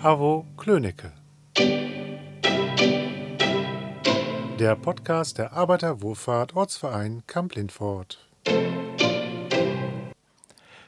Avo 0.00 0.46
Klönecke. 0.56 1.10
Der 4.60 4.76
Podcast 4.76 5.38
der 5.38 5.52
Arbeiterwohlfahrt 5.54 6.54
Ortsverein 6.54 7.24
Kamp-Lindfort. 7.26 8.30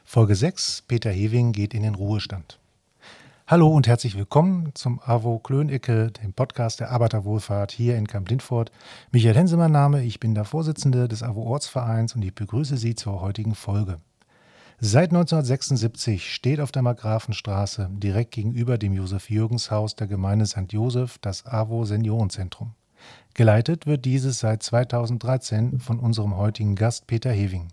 Folge 0.05 0.35
6. 0.35 0.83
Peter 0.87 1.11
Hewing 1.11 1.51
geht 1.51 1.73
in 1.73 1.83
den 1.83 1.95
Ruhestand. 1.95 2.61
Hallo 3.47 3.67
und 3.67 3.85
herzlich 3.85 4.17
willkommen 4.17 4.71
zum 4.75 5.01
AWO 5.03 5.39
Klönecke, 5.39 6.11
dem 6.11 6.31
Podcast 6.31 6.79
der 6.79 6.91
Arbeiterwohlfahrt 6.91 7.73
hier 7.73 7.97
in 7.97 8.07
Kamp-Lindfort. 8.07 8.71
Michael 9.11 9.35
Hensemann 9.35 9.73
Name, 9.73 10.05
ich 10.05 10.21
bin 10.21 10.35
der 10.35 10.45
Vorsitzende 10.45 11.09
des 11.09 11.21
AWO 11.21 11.43
Ortsvereins 11.47 12.15
und 12.15 12.21
ich 12.21 12.33
begrüße 12.33 12.77
Sie 12.77 12.95
zur 12.95 13.19
heutigen 13.19 13.55
Folge. 13.55 13.97
Seit 14.83 15.11
1976 15.11 16.33
steht 16.33 16.59
auf 16.59 16.71
der 16.71 16.81
Markgrafenstraße 16.81 17.87
direkt 17.91 18.31
gegenüber 18.31 18.79
dem 18.79 18.93
Josef-Jürgens-Haus 18.93 19.95
der 19.95 20.07
Gemeinde 20.07 20.47
St. 20.47 20.73
Josef 20.73 21.19
das 21.19 21.45
AWO 21.45 21.85
Seniorenzentrum. 21.85 22.73
Geleitet 23.35 23.85
wird 23.85 24.05
dieses 24.05 24.39
seit 24.39 24.63
2013 24.63 25.79
von 25.79 25.99
unserem 25.99 26.35
heutigen 26.35 26.73
Gast 26.73 27.05
Peter 27.05 27.31
Hewing. 27.31 27.67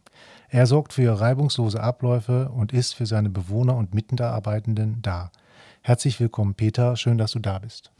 Er 0.51 0.67
sorgt 0.67 0.93
für 0.93 1.19
reibungslose 1.19 1.83
Abläufe 1.83 2.51
und 2.51 2.75
ist 2.75 2.95
für 2.95 3.07
seine 3.07 3.31
Bewohner 3.31 3.77
und 3.77 3.95
Mitarbeitenden 3.95 5.01
da. 5.01 5.33
Herzlich 5.81 6.21
willkommen, 6.21 6.57
Peter. 6.57 6.95
Schön, 6.97 7.17
dass 7.17 7.33
du 7.33 7.39
da 7.39 7.59
bist. 7.59 7.91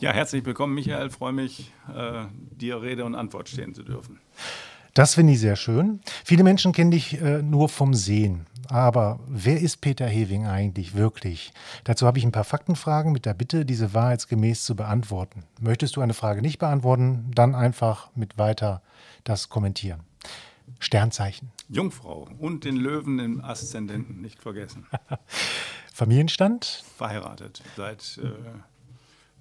Ja, 0.00 0.12
herzlich 0.12 0.46
willkommen, 0.46 0.74
Michael. 0.74 1.10
Freue 1.10 1.34
mich, 1.34 1.74
äh, 1.94 2.24
dir 2.52 2.80
Rede 2.80 3.04
und 3.04 3.16
Antwort 3.16 3.50
stehen 3.50 3.74
zu 3.74 3.82
dürfen. 3.82 4.18
Das 4.96 5.14
finde 5.14 5.34
ich 5.34 5.40
sehr 5.40 5.56
schön. 5.56 6.00
Viele 6.24 6.42
Menschen 6.42 6.72
kennen 6.72 6.90
dich 6.90 7.20
äh, 7.20 7.42
nur 7.42 7.68
vom 7.68 7.92
Sehen. 7.92 8.46
Aber 8.68 9.20
wer 9.28 9.60
ist 9.60 9.80
Peter 9.80 10.06
Hewing 10.06 10.46
eigentlich 10.46 10.94
wirklich? 10.94 11.52
Dazu 11.84 12.06
habe 12.06 12.18
ich 12.18 12.24
ein 12.24 12.32
paar 12.32 12.44
Faktenfragen 12.44 13.12
mit 13.12 13.26
der 13.26 13.34
Bitte, 13.34 13.64
diese 13.64 13.94
wahrheitsgemäß 13.94 14.64
zu 14.64 14.76
beantworten. 14.76 15.44
Möchtest 15.60 15.96
du 15.96 16.00
eine 16.00 16.14
Frage 16.14 16.42
nicht 16.42 16.58
beantworten, 16.58 17.30
dann 17.34 17.54
einfach 17.54 18.10
mit 18.14 18.38
weiter 18.38 18.82
das 19.24 19.48
kommentieren. 19.48 20.00
Sternzeichen. 20.78 21.50
Jungfrau 21.68 22.28
und 22.38 22.64
den 22.64 22.76
Löwen 22.76 23.18
im 23.18 23.44
Aszendenten 23.44 24.20
nicht 24.20 24.42
vergessen. 24.42 24.86
Familienstand? 25.92 26.84
Verheiratet 26.96 27.62
seit 27.76 28.20
äh, 28.22 28.30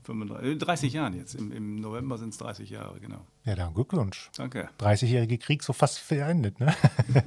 35, 0.06 0.60
30 0.60 0.94
äh, 0.94 0.98
Jahren 0.98 1.14
jetzt. 1.14 1.36
Im, 1.36 1.52
im 1.52 1.76
November 1.76 2.18
sind 2.18 2.30
es 2.30 2.38
30 2.38 2.70
Jahre, 2.70 3.00
genau. 3.00 3.26
Ja, 3.44 3.56
dann 3.56 3.74
Glückwunsch. 3.74 4.30
Danke. 4.38 4.70
30-jährige 4.80 5.38
Krieg 5.38 5.64
so 5.64 5.74
fast 5.74 6.08
beendet, 6.08 6.60
ne? 6.60 6.74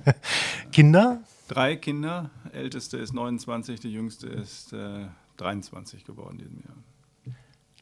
Kinder? 0.72 1.20
Drei 1.48 1.76
Kinder. 1.76 2.30
Älteste 2.52 2.98
ist 2.98 3.14
29, 3.14 3.80
die 3.80 3.90
jüngste 3.90 4.26
ist 4.28 4.74
äh, 4.74 5.06
23 5.38 6.04
geworden 6.04 6.36
diesem 6.36 6.60
Jahr. 6.60 7.34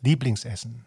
Lieblingsessen? 0.02 0.84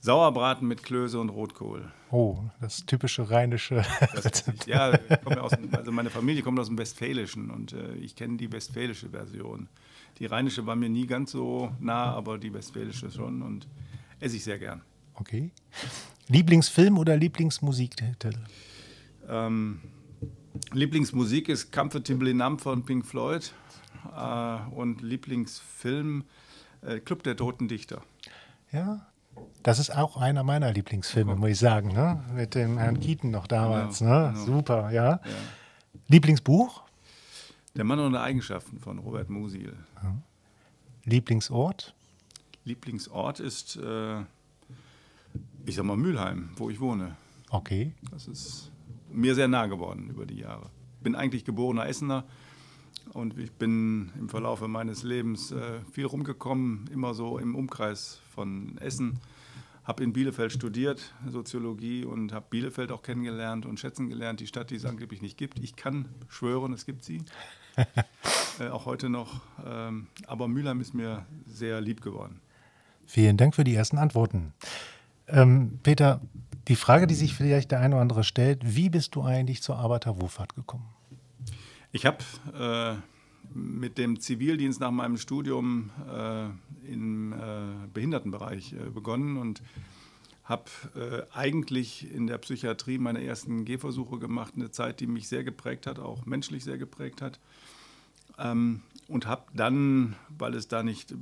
Sauerbraten 0.00 0.66
mit 0.66 0.82
Klöße 0.84 1.18
und 1.20 1.28
Rotkohl. 1.30 1.90
Oh, 2.10 2.38
das 2.60 2.86
typische 2.86 3.28
rheinische. 3.28 3.84
Das, 4.14 4.44
ja, 4.66 4.92
aus, 5.38 5.52
also 5.72 5.92
meine 5.92 6.10
Familie 6.10 6.42
kommt 6.42 6.58
aus 6.58 6.68
dem 6.68 6.78
Westfälischen 6.78 7.50
und 7.50 7.72
äh, 7.72 7.94
ich 7.94 8.14
kenne 8.14 8.36
die 8.36 8.50
westfälische 8.50 9.10
Version. 9.10 9.68
Die 10.18 10.26
rheinische 10.26 10.64
war 10.66 10.76
mir 10.76 10.88
nie 10.88 11.06
ganz 11.06 11.32
so 11.32 11.72
nah, 11.80 12.14
aber 12.14 12.38
die 12.38 12.54
westfälische 12.54 13.10
schon 13.10 13.42
und 13.42 13.66
esse 14.20 14.36
ich 14.36 14.44
sehr 14.44 14.58
gern. 14.58 14.80
Okay. 15.14 15.50
Lieblingsfilm 16.28 16.96
oder 16.98 17.16
Lieblingsmusiktitel? 17.16 18.34
Ähm, 19.28 19.80
Lieblingsmusik 20.72 21.48
ist 21.48 21.72
Comfortably 21.72 22.34
Numb 22.34 22.60
von 22.60 22.84
Pink 22.84 23.06
Floyd 23.06 23.52
äh, 24.16 24.58
und 24.70 25.02
Lieblingsfilm 25.02 26.24
äh, 26.82 27.00
Club 27.00 27.22
der 27.22 27.36
Toten 27.36 27.68
Dichter. 27.68 28.02
Ja, 28.72 29.06
das 29.62 29.78
ist 29.78 29.90
auch 29.90 30.16
einer 30.16 30.42
meiner 30.42 30.72
Lieblingsfilme, 30.72 31.36
muss 31.36 31.50
ich 31.50 31.58
sagen, 31.58 31.88
ne? 31.88 32.22
mit 32.34 32.54
dem 32.54 32.78
Herrn 32.78 33.00
Keaton 33.00 33.30
noch 33.30 33.46
damals. 33.46 33.98
Genau, 33.98 34.10
ne? 34.10 34.32
Genau. 34.32 34.44
Super, 34.44 34.90
ja. 34.90 35.10
ja. 35.12 35.20
Lieblingsbuch? 36.08 36.82
Der 37.76 37.84
Mann 37.84 37.98
ohne 37.98 38.20
Eigenschaften 38.20 38.78
von 38.78 38.98
Robert 38.98 39.28
Musil. 39.30 39.74
Ja. 40.02 40.16
Lieblingsort? 41.04 41.94
Lieblingsort 42.64 43.40
ist, 43.40 43.76
äh, 43.76 44.20
ich 45.66 45.74
sag 45.74 45.84
mal, 45.84 45.96
Mülheim, 45.96 46.50
wo 46.56 46.70
ich 46.70 46.80
wohne. 46.80 47.16
Okay. 47.50 47.92
Das 48.10 48.26
ist 48.26 48.69
mir 49.12 49.34
sehr 49.34 49.48
nah 49.48 49.66
geworden 49.66 50.08
über 50.10 50.26
die 50.26 50.38
Jahre. 50.38 50.70
Bin 51.02 51.14
eigentlich 51.14 51.44
geborener 51.44 51.88
Essener 51.88 52.24
und 53.12 53.38
ich 53.38 53.52
bin 53.52 54.12
im 54.18 54.28
Verlauf 54.28 54.66
meines 54.66 55.02
Lebens 55.02 55.52
äh, 55.52 55.80
viel 55.92 56.06
rumgekommen, 56.06 56.88
immer 56.92 57.14
so 57.14 57.38
im 57.38 57.54
Umkreis 57.54 58.20
von 58.34 58.78
Essen. 58.78 59.18
Habe 59.84 60.04
in 60.04 60.12
Bielefeld 60.12 60.52
studiert, 60.52 61.14
Soziologie, 61.26 62.04
und 62.04 62.32
habe 62.32 62.46
Bielefeld 62.50 62.92
auch 62.92 63.02
kennengelernt 63.02 63.66
und 63.66 63.80
schätzen 63.80 64.08
gelernt, 64.08 64.40
die 64.40 64.46
Stadt, 64.46 64.70
die 64.70 64.76
es 64.76 64.84
angeblich 64.84 65.22
nicht 65.22 65.36
gibt. 65.36 65.58
Ich 65.58 65.74
kann 65.74 66.06
schwören, 66.28 66.72
es 66.72 66.86
gibt 66.86 67.04
sie. 67.04 67.22
äh, 68.60 68.68
auch 68.68 68.86
heute 68.86 69.08
noch. 69.08 69.40
Ähm, 69.64 70.06
aber 70.26 70.48
Mülheim 70.48 70.80
ist 70.80 70.94
mir 70.94 71.26
sehr 71.46 71.80
lieb 71.80 72.02
geworden. 72.02 72.40
Vielen 73.06 73.36
Dank 73.36 73.56
für 73.56 73.64
die 73.64 73.74
ersten 73.74 73.98
Antworten. 73.98 74.52
Ähm, 75.26 75.80
Peter, 75.82 76.20
die 76.70 76.76
Frage, 76.76 77.08
die 77.08 77.16
sich 77.16 77.34
vielleicht 77.34 77.72
der 77.72 77.80
eine 77.80 77.96
oder 77.96 78.02
andere 78.02 78.22
stellt, 78.22 78.60
wie 78.62 78.90
bist 78.90 79.16
du 79.16 79.22
eigentlich 79.22 79.60
zur 79.60 79.76
Arbeiterwohlfahrt 79.76 80.54
gekommen? 80.54 80.88
Ich 81.90 82.06
habe 82.06 82.18
äh, 82.56 82.94
mit 83.52 83.98
dem 83.98 84.20
Zivildienst 84.20 84.78
nach 84.78 84.92
meinem 84.92 85.16
Studium 85.16 85.90
äh, 86.08 86.44
im 86.88 87.32
äh, 87.32 87.36
Behindertenbereich 87.92 88.74
äh, 88.74 88.88
begonnen 88.88 89.36
und 89.36 89.62
habe 90.44 90.70
äh, 90.94 91.36
eigentlich 91.36 92.08
in 92.14 92.28
der 92.28 92.38
Psychiatrie 92.38 92.98
meine 92.98 93.24
ersten 93.24 93.64
Gehversuche 93.64 94.20
gemacht, 94.20 94.54
eine 94.54 94.70
Zeit, 94.70 95.00
die 95.00 95.08
mich 95.08 95.26
sehr 95.26 95.42
geprägt 95.42 95.88
hat, 95.88 95.98
auch 95.98 96.24
menschlich 96.24 96.62
sehr 96.62 96.78
geprägt 96.78 97.20
hat. 97.20 97.40
Ähm, 98.38 98.82
und 99.10 99.26
habe 99.26 99.42
dann, 99.54 100.14
weil 100.28 100.54
es 100.54 100.68
da 100.68 100.82
nicht 100.82 101.10
äh, 101.10 101.16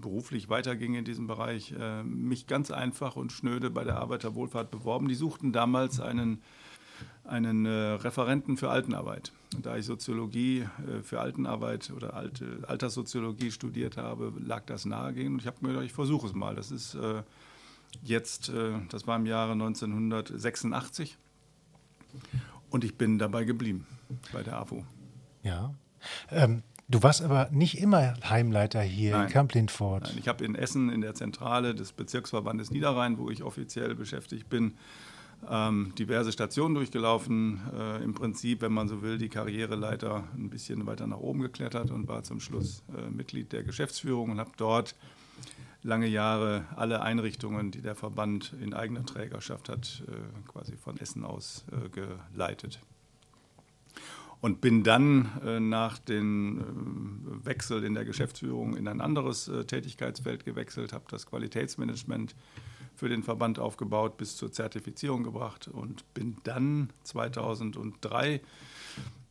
beruflich 0.00 0.48
weiterging 0.48 0.94
in 0.94 1.04
diesem 1.04 1.26
Bereich, 1.26 1.74
äh, 1.78 2.02
mich 2.02 2.46
ganz 2.46 2.70
einfach 2.70 3.16
und 3.16 3.32
schnöde 3.32 3.70
bei 3.70 3.84
der 3.84 3.98
Arbeiterwohlfahrt 3.98 4.70
beworben. 4.70 5.06
Die 5.06 5.14
suchten 5.14 5.52
damals 5.52 6.00
einen, 6.00 6.42
einen 7.24 7.66
äh, 7.66 7.70
Referenten 7.70 8.56
für 8.56 8.70
Altenarbeit. 8.70 9.32
Und 9.54 9.66
da 9.66 9.76
ich 9.76 9.84
Soziologie 9.84 10.66
für 11.02 11.20
Altenarbeit 11.20 11.90
oder 11.94 12.14
Alte, 12.14 12.64
Alterssoziologie 12.66 13.50
studiert 13.50 13.96
habe, 13.96 14.32
lag 14.44 14.64
das 14.66 14.84
nahe 14.86 15.12
und 15.26 15.38
ich 15.38 15.46
habe 15.46 15.58
mir 15.60 15.68
gedacht, 15.68 15.84
ich 15.84 15.92
versuche 15.92 16.26
es 16.26 16.34
mal. 16.34 16.54
Das 16.54 16.70
ist 16.70 16.98
jetzt, 18.02 18.52
das 18.90 19.06
war 19.06 19.16
im 19.16 19.24
Jahre 19.24 19.52
1986 19.52 21.16
und 22.70 22.84
ich 22.84 22.98
bin 22.98 23.18
dabei 23.18 23.44
geblieben 23.44 23.86
bei 24.32 24.42
der 24.42 24.58
AWO. 24.58 24.84
Ja. 25.42 25.72
Ähm, 26.30 26.62
du 26.88 27.02
warst 27.02 27.22
aber 27.22 27.48
nicht 27.50 27.78
immer 27.78 28.14
Heimleiter 28.28 28.80
hier 28.80 29.12
Nein. 29.12 29.26
in 29.26 29.32
Kamp-Lindfort. 29.32 30.04
Nein, 30.04 30.18
ich 30.18 30.28
habe 30.28 30.44
in 30.44 30.54
Essen 30.54 30.90
in 30.90 31.00
der 31.00 31.14
Zentrale 31.14 31.74
des 31.74 31.92
Bezirksverbandes 31.92 32.70
Niederrhein, 32.70 33.18
wo 33.18 33.30
ich 33.30 33.42
offiziell 33.42 33.94
beschäftigt 33.94 34.48
bin, 34.48 34.74
ähm, 35.50 35.92
diverse 35.98 36.32
Stationen 36.32 36.74
durchgelaufen. 36.74 37.60
Äh, 37.76 38.02
Im 38.02 38.14
Prinzip, 38.14 38.62
wenn 38.62 38.72
man 38.72 38.88
so 38.88 39.02
will, 39.02 39.18
die 39.18 39.28
Karriereleiter 39.28 40.24
ein 40.34 40.50
bisschen 40.50 40.86
weiter 40.86 41.06
nach 41.06 41.18
oben 41.18 41.40
geklettert 41.40 41.90
und 41.90 42.08
war 42.08 42.22
zum 42.22 42.40
Schluss 42.40 42.82
äh, 42.96 43.10
Mitglied 43.10 43.52
der 43.52 43.62
Geschäftsführung 43.62 44.30
und 44.30 44.40
habe 44.40 44.52
dort 44.56 44.94
lange 45.82 46.06
Jahre 46.06 46.64
alle 46.74 47.00
Einrichtungen, 47.02 47.70
die 47.70 47.80
der 47.80 47.94
Verband 47.94 48.54
in 48.60 48.74
eigener 48.74 49.06
Trägerschaft 49.06 49.68
hat, 49.68 50.02
äh, 50.08 50.50
quasi 50.50 50.76
von 50.76 50.98
Essen 50.98 51.24
aus 51.24 51.64
äh, 51.70 51.88
geleitet. 51.88 52.80
Und 54.46 54.60
bin 54.60 54.84
dann 54.84 55.28
äh, 55.44 55.58
nach 55.58 55.98
dem 55.98 56.60
äh, 56.60 57.46
Wechsel 57.46 57.82
in 57.82 57.94
der 57.94 58.04
Geschäftsführung 58.04 58.76
in 58.76 58.86
ein 58.86 59.00
anderes 59.00 59.48
äh, 59.48 59.64
Tätigkeitsfeld 59.64 60.44
gewechselt, 60.44 60.92
habe 60.92 61.06
das 61.08 61.26
Qualitätsmanagement 61.26 62.36
für 62.94 63.08
den 63.08 63.24
Verband 63.24 63.58
aufgebaut, 63.58 64.16
bis 64.16 64.36
zur 64.36 64.52
Zertifizierung 64.52 65.24
gebracht 65.24 65.66
und 65.66 66.04
bin 66.14 66.36
dann 66.44 66.90
2003 67.02 68.40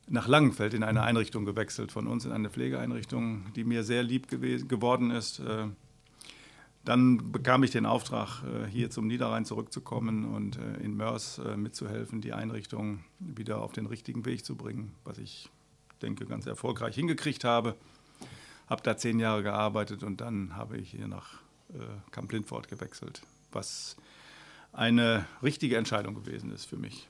nach 0.06 0.28
Langenfeld 0.28 0.74
in 0.74 0.82
eine 0.82 1.02
Einrichtung 1.02 1.46
gewechselt 1.46 1.92
von 1.92 2.06
uns, 2.06 2.26
in 2.26 2.32
eine 2.32 2.50
Pflegeeinrichtung, 2.50 3.54
die 3.54 3.64
mir 3.64 3.84
sehr 3.84 4.02
lieb 4.02 4.28
geworden 4.28 5.10
ist. 5.10 5.40
Dann 6.86 7.32
bekam 7.32 7.64
ich 7.64 7.72
den 7.72 7.84
Auftrag, 7.84 8.44
äh, 8.44 8.68
hier 8.68 8.90
zum 8.90 9.08
Niederrhein 9.08 9.44
zurückzukommen 9.44 10.24
und 10.24 10.56
äh, 10.56 10.76
in 10.76 10.96
Mörs 10.96 11.38
äh, 11.38 11.56
mitzuhelfen, 11.56 12.20
die 12.20 12.32
Einrichtung 12.32 13.02
wieder 13.18 13.60
auf 13.60 13.72
den 13.72 13.86
richtigen 13.86 14.24
Weg 14.24 14.44
zu 14.44 14.54
bringen, 14.54 14.94
was 15.02 15.18
ich 15.18 15.50
denke 16.00 16.26
ganz 16.26 16.46
erfolgreich 16.46 16.94
hingekriegt 16.94 17.42
habe. 17.42 17.74
Habe 18.68 18.82
da 18.84 18.96
zehn 18.96 19.18
Jahre 19.18 19.42
gearbeitet 19.42 20.04
und 20.04 20.20
dann 20.20 20.54
habe 20.54 20.78
ich 20.78 20.92
hier 20.92 21.08
nach 21.08 21.40
Kamp 22.12 22.30
Lindfort 22.30 22.68
gewechselt, 22.68 23.22
was 23.50 23.96
eine 24.72 25.26
richtige 25.42 25.76
Entscheidung 25.76 26.14
gewesen 26.14 26.52
ist 26.52 26.64
für 26.64 26.76
mich. 26.76 27.08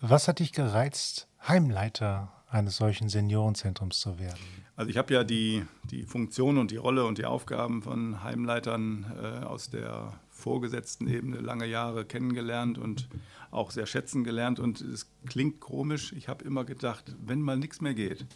Was 0.00 0.28
hat 0.28 0.38
dich 0.38 0.52
gereizt, 0.52 1.26
Heimleiter 1.46 2.32
eines 2.50 2.76
solchen 2.76 3.08
Seniorenzentrums 3.08 4.00
zu 4.00 4.18
werden? 4.18 4.38
Also 4.76 4.90
ich 4.90 4.96
habe 4.96 5.12
ja 5.14 5.24
die, 5.24 5.64
die 5.90 6.04
Funktion 6.04 6.58
und 6.58 6.70
die 6.70 6.76
Rolle 6.76 7.04
und 7.04 7.18
die 7.18 7.24
Aufgaben 7.24 7.82
von 7.82 8.22
Heimleitern 8.22 9.06
äh, 9.22 9.44
aus 9.44 9.70
der 9.70 10.12
vorgesetzten 10.30 11.06
Ebene 11.06 11.38
lange 11.38 11.66
Jahre 11.66 12.04
kennengelernt 12.04 12.78
und 12.78 13.08
auch 13.50 13.70
sehr 13.70 13.86
schätzen 13.86 14.24
gelernt. 14.24 14.58
Und 14.58 14.80
es 14.80 15.06
klingt 15.26 15.60
komisch. 15.60 16.12
Ich 16.12 16.28
habe 16.28 16.44
immer 16.44 16.64
gedacht, 16.64 17.14
wenn 17.24 17.40
mal 17.40 17.56
nichts 17.56 17.80
mehr 17.80 17.94
geht, 17.94 18.26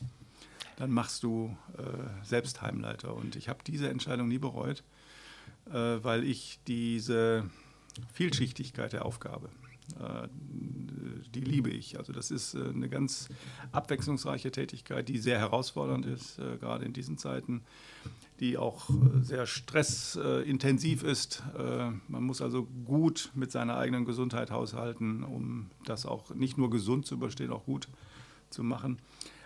dann 0.76 0.90
machst 0.90 1.22
du 1.22 1.56
äh, 1.78 2.24
selbst 2.24 2.62
Heimleiter. 2.62 3.14
Und 3.14 3.36
ich 3.36 3.48
habe 3.48 3.60
diese 3.66 3.88
Entscheidung 3.88 4.28
nie 4.28 4.38
bereut, 4.38 4.82
äh, 5.66 5.72
weil 5.72 6.24
ich 6.24 6.58
diese 6.66 7.48
Vielschichtigkeit 8.12 8.92
der 8.92 9.04
Aufgabe, 9.04 9.48
äh, 10.00 10.28
die 11.30 11.40
liebe 11.40 11.70
ich. 11.70 11.98
Also 11.98 12.12
das 12.12 12.30
ist 12.30 12.54
äh, 12.54 12.68
eine 12.68 12.88
ganz 12.88 13.28
abwechslungsreiche 13.72 14.50
Tätigkeit, 14.50 15.08
die 15.08 15.18
sehr 15.18 15.38
herausfordernd 15.38 16.06
ist, 16.06 16.38
äh, 16.38 16.56
gerade 16.58 16.84
in 16.84 16.92
diesen 16.92 17.18
Zeiten, 17.18 17.62
die 18.40 18.58
auch 18.58 18.90
sehr 19.22 19.46
stressintensiv 19.46 21.04
ist. 21.04 21.44
Man 22.08 22.24
muss 22.24 22.42
also 22.42 22.64
gut 22.84 23.30
mit 23.34 23.52
seiner 23.52 23.76
eigenen 23.76 24.04
Gesundheit 24.04 24.50
haushalten, 24.50 25.22
um 25.22 25.70
das 25.84 26.04
auch 26.04 26.34
nicht 26.34 26.58
nur 26.58 26.68
gesund 26.68 27.06
zu 27.06 27.14
überstehen, 27.14 27.52
auch 27.52 27.64
gut 27.64 27.86
zu 28.50 28.64
machen. 28.64 28.98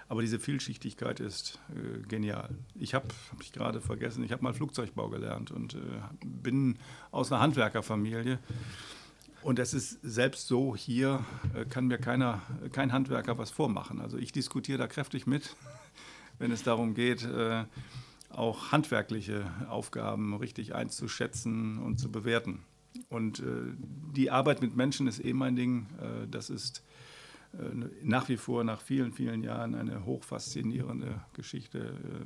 Aber 0.08 0.22
diese 0.22 0.38
Vielschichtigkeit 0.38 1.20
ist 1.20 1.58
äh, 1.70 2.00
genial. 2.06 2.48
Ich 2.74 2.94
habe, 2.94 3.08
habe 3.30 3.42
ich 3.42 3.52
gerade 3.52 3.80
vergessen, 3.80 4.24
ich 4.24 4.32
habe 4.32 4.42
mal 4.42 4.54
Flugzeugbau 4.54 5.10
gelernt 5.10 5.50
und 5.50 5.74
äh, 5.74 5.78
bin 6.24 6.78
aus 7.10 7.30
einer 7.30 7.42
Handwerkerfamilie. 7.42 8.38
Und 9.42 9.58
es 9.58 9.72
ist 9.72 9.98
selbst 10.02 10.48
so, 10.48 10.74
hier 10.74 11.24
äh, 11.54 11.64
kann 11.64 11.86
mir 11.86 11.98
keiner, 11.98 12.42
kein 12.72 12.92
Handwerker 12.92 13.38
was 13.38 13.50
vormachen. 13.50 14.00
Also 14.00 14.18
ich 14.18 14.32
diskutiere 14.32 14.78
da 14.78 14.86
kräftig 14.86 15.26
mit, 15.26 15.56
wenn 16.38 16.50
es 16.50 16.62
darum 16.62 16.94
geht, 16.94 17.24
äh, 17.24 17.64
auch 18.30 18.72
handwerkliche 18.72 19.50
Aufgaben 19.68 20.34
richtig 20.34 20.74
einzuschätzen 20.74 21.78
und 21.78 21.98
zu 21.98 22.10
bewerten. 22.10 22.64
Und 23.08 23.40
äh, 23.40 23.44
die 24.14 24.30
Arbeit 24.30 24.60
mit 24.60 24.76
Menschen 24.76 25.06
ist 25.06 25.24
eh 25.24 25.32
mein 25.32 25.56
Ding. 25.56 25.86
Äh, 26.00 26.26
das 26.28 26.50
ist 26.50 26.82
äh, 27.54 27.58
nach 28.02 28.28
wie 28.28 28.36
vor 28.36 28.64
nach 28.64 28.80
vielen, 28.80 29.12
vielen 29.12 29.44
Jahren 29.44 29.74
eine 29.74 30.04
hochfaszinierende 30.04 31.20
Geschichte. 31.34 31.78
Äh, 31.78 32.24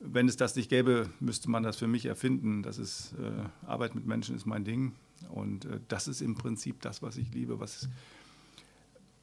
wenn 0.00 0.28
es 0.28 0.36
das 0.36 0.54
nicht 0.54 0.70
gäbe, 0.70 1.10
müsste 1.18 1.50
man 1.50 1.62
das 1.62 1.76
für 1.76 1.88
mich 1.88 2.06
erfinden. 2.06 2.62
Das 2.62 2.78
ist 2.78 3.14
äh, 3.18 3.66
Arbeit 3.66 3.94
mit 3.94 4.06
Menschen 4.06 4.36
ist 4.36 4.46
mein 4.46 4.64
Ding 4.64 4.92
und 5.28 5.68
das 5.88 6.08
ist 6.08 6.22
im 6.22 6.34
Prinzip 6.34 6.80
das, 6.80 7.02
was 7.02 7.16
ich 7.16 7.32
liebe, 7.32 7.60
was 7.60 7.88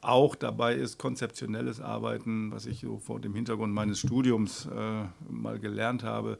auch 0.01 0.35
dabei 0.35 0.75
ist 0.75 0.99
konzeptionelles 0.99 1.81
Arbeiten, 1.81 2.51
was 2.51 2.65
ich 2.65 2.81
so 2.81 2.99
vor 2.99 3.19
dem 3.19 3.33
Hintergrund 3.33 3.73
meines 3.73 3.99
Studiums 3.99 4.67
mal 5.27 5.59
gelernt 5.59 6.03
habe 6.03 6.37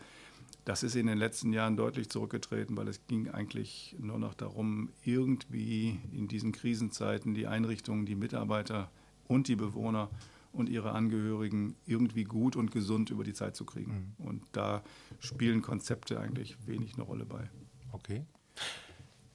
das 0.68 0.84
ist 0.84 0.98
in 0.98 1.08
den 1.08 1.18
letzten 1.18 1.54
Jahren 1.54 1.78
deutlich 1.78 2.10
zurückgetreten, 2.10 2.76
weil 2.76 2.90
es 2.90 3.08
ging 3.08 3.30
eigentlich 3.30 3.96
nur 4.00 4.20
noch 4.20 4.34
darum, 4.34 4.90
irgendwie 5.06 5.98
in 6.12 6.28
diesen 6.28 6.52
Krisenzeiten 6.52 7.34
die 7.34 7.48
Einrichtungen, 7.48 8.06
die 8.06 8.16
Mitarbeiter 8.16 8.92
und 9.30 9.48
die 9.48 9.56
Bewohner 9.56 10.10
und 10.52 10.68
ihre 10.68 10.92
Angehörigen 10.92 11.78
irgendwie 11.86 12.26
gut 12.26 12.58
und 12.58 12.72
gesund 12.72 13.12
über 13.12 13.24
die 13.24 13.32
Zeit 13.32 13.56
zu 13.56 13.64
kriegen. 13.64 14.14
Mhm. 14.20 14.26
Und 14.26 14.44
da 14.52 14.84
spielen 15.20 15.62
Konzepte 15.62 16.20
eigentlich 16.20 16.58
wenig 16.68 16.96
eine 16.96 17.04
Rolle 17.04 17.24
bei. 17.24 17.50
Okay. 17.94 18.26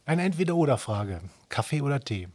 Eine 0.05 0.23
Entweder-Oder-Frage. 0.25 1.21
Kaffee 1.49 1.81
oder 1.81 2.01
Tee? 2.01 2.29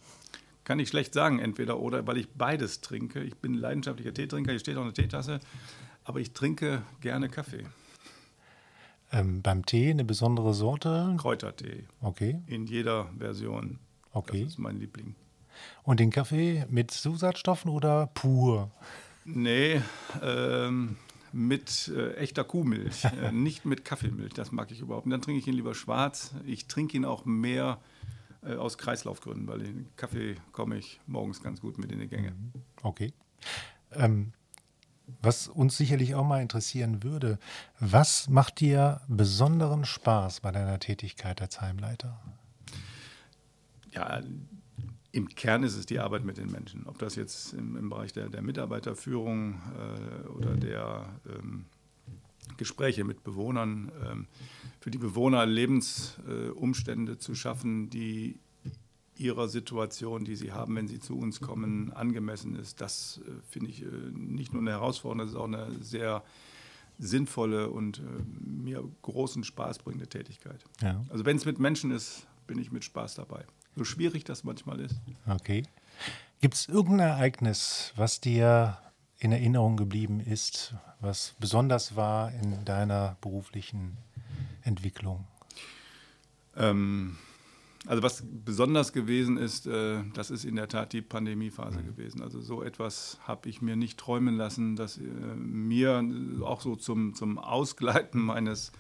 Kann 0.64 0.80
ich 0.80 0.88
schlecht 0.90 1.14
sagen, 1.14 1.40
entweder 1.40 1.80
oder, 1.80 2.08
weil 2.08 2.18
ich 2.18 2.30
beides 2.30 2.80
trinke. 2.82 3.22
Ich 3.22 3.36
bin 3.36 3.54
leidenschaftlicher 3.54 4.14
Teetrinker, 4.14 4.52
hier 4.52 4.60
steht 4.60 4.78
auch 4.78 4.84
eine 4.84 4.94
Teetasse, 4.94 5.40
aber 6.06 6.20
ich 6.20 6.32
trinke 6.32 6.82
gerne 7.02 7.30
Kaffee. 7.30 7.66
Ähm, 9.12 9.42
beim 9.42 9.66
Tee 9.66 9.92
eine 9.92 10.06
besondere 10.06 10.54
Sorte? 10.54 11.16
Kräutertee. 11.18 11.86
Okay. 12.02 12.42
In 12.48 12.68
jeder 12.68 13.10
Version. 13.18 13.80
Okay. 14.14 14.44
Das 14.44 14.54
ist 14.54 14.60
mein 14.60 14.78
Liebling. 14.78 15.16
Und 15.84 16.00
den 16.00 16.12
Kaffee 16.12 16.66
mit 16.70 16.92
Zusatzstoffen 16.92 17.72
oder 17.72 18.08
pur? 18.08 18.72
Nee, 19.26 19.82
ähm, 20.22 20.98
mit 21.32 21.90
äh, 21.90 22.14
echter 22.16 22.44
Kuhmilch, 22.44 23.06
äh, 23.06 23.32
nicht 23.34 23.66
mit 23.66 23.86
Kaffeemilch. 23.86 24.34
Das 24.34 24.52
mag 24.52 24.72
ich 24.72 24.80
überhaupt. 24.80 25.06
Und 25.06 25.12
dann 25.12 25.22
trinke 25.22 25.40
ich 25.40 25.48
ihn 25.48 25.54
lieber 25.54 25.76
schwarz. 25.76 26.34
Ich 26.46 26.68
trinke 26.68 26.98
ihn 26.98 27.06
auch 27.06 27.26
mehr 27.26 27.80
äh, 28.44 28.56
aus 28.56 28.78
Kreislaufgründen, 28.78 29.48
weil 29.48 29.60
den 29.60 29.88
Kaffee 29.96 30.36
komme 30.52 30.78
ich 30.78 31.00
morgens 31.08 31.42
ganz 31.42 31.62
gut 31.62 31.78
mit 31.78 31.92
in 31.92 32.00
die 32.00 32.08
Gänge. 32.08 32.34
Okay. 32.82 33.14
Ähm, 33.92 34.34
was 35.22 35.48
uns 35.48 35.78
sicherlich 35.78 36.16
auch 36.16 36.26
mal 36.26 36.42
interessieren 36.42 37.04
würde, 37.04 37.40
was 37.80 38.28
macht 38.28 38.60
dir 38.60 39.02
besonderen 39.08 39.86
Spaß 39.86 40.42
bei 40.42 40.52
deiner 40.52 40.80
Tätigkeit 40.80 41.42
als 41.42 41.62
Heimleiter? 41.62 42.20
Ja, 43.92 44.22
im 45.18 45.30
Kern 45.30 45.64
ist 45.64 45.76
es 45.76 45.88
die 45.88 46.00
Arbeit 46.00 46.24
mit 46.24 46.38
den 46.38 46.52
Menschen. 46.52 46.86
Ob 46.86 47.00
das 47.00 47.16
jetzt 47.16 47.54
im, 47.54 47.76
im 47.76 47.90
Bereich 47.90 48.14
der, 48.14 48.30
der 48.30 48.44
Mitarbeiterführung 48.44 49.56
äh, 49.56 50.28
oder 50.28 50.56
der 50.56 51.10
ähm, 51.28 51.66
Gespräche 52.58 53.04
mit 53.04 53.24
Bewohnern, 53.24 53.92
ähm, 54.06 54.28
für 54.80 54.92
die 54.92 55.00
Bewohner 55.00 55.48
Lebensumstände 55.48 57.14
äh, 57.14 57.18
zu 57.18 57.34
schaffen, 57.34 57.90
die 57.90 58.40
ihrer 59.16 59.48
Situation, 59.48 60.24
die 60.24 60.36
sie 60.36 60.52
haben, 60.52 60.76
wenn 60.76 60.88
sie 60.88 61.00
zu 61.00 61.18
uns 61.18 61.42
kommen, 61.42 61.92
angemessen 61.94 62.56
ist. 62.56 62.80
Das 62.80 63.20
äh, 63.26 63.32
finde 63.50 63.72
ich 63.72 63.82
äh, 63.82 63.88
nicht 64.14 64.54
nur 64.54 64.62
eine 64.62 64.70
Herausforderung, 64.70 65.18
das 65.18 65.30
ist 65.32 65.36
auch 65.36 65.46
eine 65.46 65.72
sehr 65.82 66.24
sinnvolle 67.00 67.72
und 67.72 68.00
äh, 68.00 68.04
mir 68.40 68.88
großen 69.02 69.44
Spaß 69.44 69.80
bringende 69.80 70.08
Tätigkeit. 70.08 70.64
Ja. 70.84 71.04
Also 71.10 71.26
wenn 71.26 71.38
es 71.38 71.46
mit 71.46 71.58
Menschen 71.58 71.90
ist, 71.90 72.28
bin 72.46 72.60
ich 72.60 72.72
mit 72.72 72.84
Spaß 72.84 73.16
dabei. 73.16 73.46
So 73.78 73.84
schwierig 73.84 74.24
das 74.24 74.44
manchmal 74.44 74.80
ist. 74.80 74.96
Okay. 75.28 75.64
Gibt 76.42 76.56
es 76.56 76.68
irgendein 76.68 77.10
Ereignis, 77.10 77.94
was 77.96 78.20
dir 78.20 78.80
in 79.20 79.32
Erinnerung 79.32 79.78
geblieben 79.78 80.20
ist, 80.20 80.74
was 81.00 81.36
besonders 81.40 81.96
war 81.96 82.32
in 82.32 82.66
deiner 82.66 83.18
beruflichen 83.22 83.98
Entwicklung? 84.64 85.28
Ähm, 86.56 87.18
also 87.86 88.02
was 88.02 88.24
besonders 88.26 88.94
gewesen 88.94 89.38
ist, 89.38 89.68
äh, 89.68 90.04
das 90.16 90.32
ist 90.32 90.44
in 90.44 90.56
der 90.56 90.68
Tat 90.68 90.94
die 90.94 91.04
Pandemiephase 91.04 91.80
mhm. 91.80 91.86
gewesen. 91.86 92.22
Also 92.24 92.42
so 92.42 92.64
etwas 92.64 93.20
habe 93.24 93.48
ich 93.48 93.62
mir 93.62 93.76
nicht 93.76 94.00
träumen 94.00 94.36
lassen, 94.36 94.76
dass 94.76 94.98
äh, 94.98 95.02
mir 95.36 96.04
auch 96.42 96.62
so 96.62 96.76
zum, 96.76 97.14
zum 97.14 97.38
Ausgleiten 97.38 98.22
meines 98.26 98.72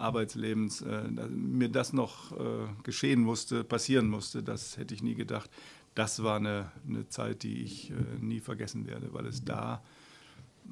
Arbeitslebens 0.00 0.82
äh, 0.82 1.02
mir 1.28 1.68
das 1.68 1.92
noch 1.92 2.32
äh, 2.32 2.66
geschehen 2.82 3.20
musste, 3.20 3.64
passieren 3.64 4.08
musste. 4.08 4.42
Das 4.42 4.76
hätte 4.76 4.94
ich 4.94 5.02
nie 5.02 5.14
gedacht. 5.14 5.50
Das 5.94 6.22
war 6.22 6.36
eine, 6.36 6.70
eine 6.88 7.08
Zeit, 7.08 7.42
die 7.42 7.62
ich 7.62 7.90
äh, 7.90 7.94
nie 8.20 8.40
vergessen 8.40 8.86
werde, 8.86 9.12
weil 9.12 9.26
es 9.26 9.44
da 9.44 9.82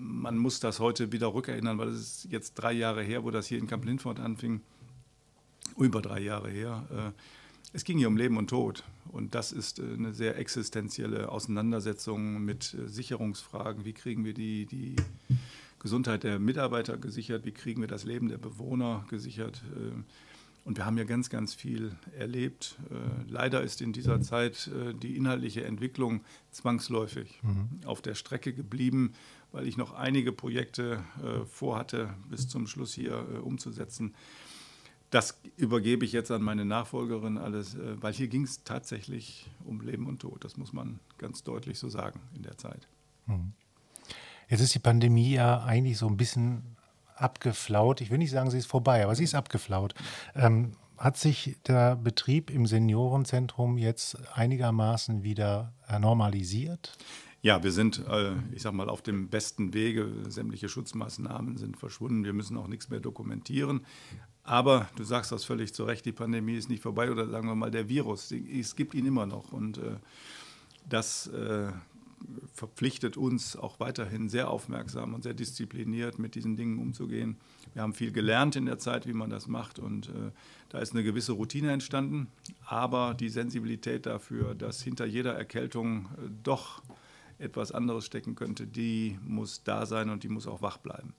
man 0.00 0.38
muss 0.38 0.60
das 0.60 0.78
heute 0.78 1.10
wieder 1.10 1.34
rückerinnern, 1.34 1.78
weil 1.78 1.88
es 1.88 2.00
ist 2.00 2.28
jetzt 2.30 2.54
drei 2.54 2.72
Jahre 2.72 3.02
her, 3.02 3.24
wo 3.24 3.32
das 3.32 3.48
hier 3.48 3.58
in 3.58 3.66
Kamp 3.66 3.84
Lindfort 3.84 4.20
anfing, 4.20 4.60
über 5.76 6.00
drei 6.00 6.20
Jahre 6.20 6.50
her. 6.50 7.12
Es 7.72 7.84
ging 7.84 7.98
hier 7.98 8.06
um 8.06 8.16
Leben 8.16 8.36
und 8.36 8.48
Tod. 8.48 8.84
Und 9.08 9.34
das 9.34 9.50
ist 9.50 9.80
eine 9.80 10.14
sehr 10.14 10.38
existenzielle 10.38 11.30
Auseinandersetzung 11.30 12.44
mit 12.44 12.76
Sicherungsfragen. 12.86 13.84
Wie 13.84 13.92
kriegen 13.92 14.24
wir 14.24 14.34
die, 14.34 14.66
die 14.66 14.96
Gesundheit 15.78 16.24
der 16.24 16.38
Mitarbeiter 16.38 16.96
gesichert? 16.96 17.44
Wie 17.44 17.52
kriegen 17.52 17.80
wir 17.80 17.88
das 17.88 18.04
Leben 18.04 18.28
der 18.28 18.38
Bewohner 18.38 19.04
gesichert? 19.08 19.62
Äh, 19.74 20.02
und 20.64 20.76
wir 20.76 20.84
haben 20.84 20.98
ja 20.98 21.04
ganz, 21.04 21.30
ganz 21.30 21.54
viel 21.54 21.92
erlebt. 22.18 22.76
Leider 23.26 23.62
ist 23.62 23.80
in 23.80 23.94
dieser 23.94 24.20
Zeit 24.20 24.70
die 25.02 25.16
inhaltliche 25.16 25.64
Entwicklung 25.64 26.20
zwangsläufig 26.50 27.40
mhm. 27.42 27.86
auf 27.86 28.02
der 28.02 28.14
Strecke 28.14 28.52
geblieben, 28.52 29.14
weil 29.50 29.66
ich 29.66 29.78
noch 29.78 29.94
einige 29.94 30.30
Projekte 30.30 31.02
vorhatte, 31.50 32.12
bis 32.28 32.48
zum 32.48 32.66
Schluss 32.66 32.92
hier 32.92 33.40
umzusetzen 33.42 34.12
das 35.10 35.40
übergebe 35.56 36.04
ich 36.04 36.12
jetzt 36.12 36.30
an 36.30 36.42
meine 36.42 36.64
Nachfolgerin 36.64 37.38
alles, 37.38 37.74
äh, 37.74 38.00
weil 38.02 38.12
hier 38.12 38.28
ging 38.28 38.42
es 38.42 38.64
tatsächlich 38.64 39.50
um 39.64 39.80
Leben 39.80 40.06
und 40.06 40.20
Tod. 40.20 40.44
Das 40.44 40.56
muss 40.56 40.72
man 40.72 41.00
ganz 41.16 41.42
deutlich 41.42 41.78
so 41.78 41.88
sagen 41.88 42.20
in 42.34 42.42
der 42.42 42.58
Zeit. 42.58 42.88
Hm. 43.26 43.52
Jetzt 44.48 44.60
ist 44.60 44.74
die 44.74 44.80
Pandemie 44.80 45.32
ja 45.32 45.62
eigentlich 45.62 45.98
so 45.98 46.06
ein 46.08 46.16
bisschen 46.16 46.76
abgeflaut. 47.16 48.00
Ich 48.00 48.10
will 48.10 48.18
nicht 48.18 48.30
sagen, 48.30 48.50
sie 48.50 48.58
ist 48.58 48.66
vorbei, 48.66 49.04
aber 49.04 49.14
sie 49.14 49.24
ist 49.24 49.34
abgeflaut. 49.34 49.94
Ähm, 50.34 50.72
hat 50.96 51.16
sich 51.16 51.56
der 51.66 51.96
Betrieb 51.96 52.50
im 52.50 52.66
Seniorenzentrum 52.66 53.78
jetzt 53.78 54.16
einigermaßen 54.34 55.22
wieder 55.22 55.72
normalisiert? 56.00 56.96
Ja, 57.40 57.62
wir 57.62 57.70
sind, 57.70 58.04
äh, 58.08 58.32
ich 58.52 58.62
sag 58.62 58.72
mal, 58.72 58.88
auf 58.88 59.00
dem 59.00 59.28
besten 59.28 59.72
Wege. 59.72 60.08
Sämtliche 60.28 60.68
Schutzmaßnahmen 60.68 61.56
sind 61.56 61.76
verschwunden. 61.76 62.24
Wir 62.24 62.32
müssen 62.32 62.56
auch 62.56 62.66
nichts 62.66 62.90
mehr 62.90 62.98
dokumentieren. 62.98 63.86
Aber 64.42 64.88
du 64.96 65.04
sagst 65.04 65.30
das 65.30 65.44
völlig 65.44 65.72
zu 65.72 65.84
Recht, 65.84 66.04
die 66.04 66.12
Pandemie 66.12 66.56
ist 66.56 66.68
nicht 66.68 66.82
vorbei 66.82 67.10
oder 67.12 67.28
sagen 67.28 67.46
wir 67.46 67.54
mal 67.54 67.70
der 67.70 67.88
Virus, 67.88 68.32
es 68.32 68.74
gibt 68.74 68.94
ihn 68.94 69.06
immer 69.06 69.26
noch. 69.26 69.52
Und 69.52 69.78
äh, 69.78 69.96
das 70.88 71.28
äh, 71.28 71.70
verpflichtet 72.52 73.16
uns 73.16 73.56
auch 73.56 73.80
weiterhin 73.80 74.28
sehr 74.28 74.50
aufmerksam 74.50 75.14
und 75.14 75.22
sehr 75.22 75.34
diszipliniert 75.34 76.18
mit 76.18 76.34
diesen 76.34 76.56
Dingen 76.56 76.78
umzugehen. 76.78 77.36
Wir 77.74 77.82
haben 77.82 77.94
viel 77.94 78.12
gelernt 78.12 78.56
in 78.56 78.66
der 78.66 78.78
Zeit, 78.78 79.06
wie 79.06 79.12
man 79.12 79.30
das 79.30 79.46
macht 79.46 79.78
und 79.78 80.08
äh, 80.08 80.30
da 80.68 80.78
ist 80.78 80.92
eine 80.92 81.04
gewisse 81.04 81.32
Routine 81.32 81.72
entstanden, 81.72 82.28
aber 82.66 83.14
die 83.14 83.28
Sensibilität 83.28 84.06
dafür, 84.06 84.54
dass 84.54 84.82
hinter 84.82 85.06
jeder 85.06 85.34
Erkältung 85.34 86.06
äh, 86.16 86.28
doch 86.42 86.82
etwas 87.38 87.72
anderes 87.72 88.04
stecken 88.04 88.34
könnte, 88.34 88.66
die 88.66 89.18
muss 89.24 89.62
da 89.62 89.86
sein 89.86 90.10
und 90.10 90.24
die 90.24 90.28
muss 90.28 90.46
auch 90.46 90.60
wach 90.60 90.78
bleiben. 90.78 91.14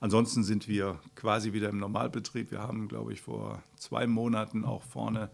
Ansonsten 0.00 0.42
sind 0.44 0.66
wir 0.66 0.98
quasi 1.14 1.52
wieder 1.52 1.68
im 1.68 1.78
Normalbetrieb. 1.78 2.50
Wir 2.50 2.60
haben, 2.60 2.88
glaube 2.88 3.12
ich, 3.12 3.20
vor 3.20 3.62
zwei 3.76 4.06
Monaten 4.06 4.64
auch 4.64 4.82
vorne 4.82 5.28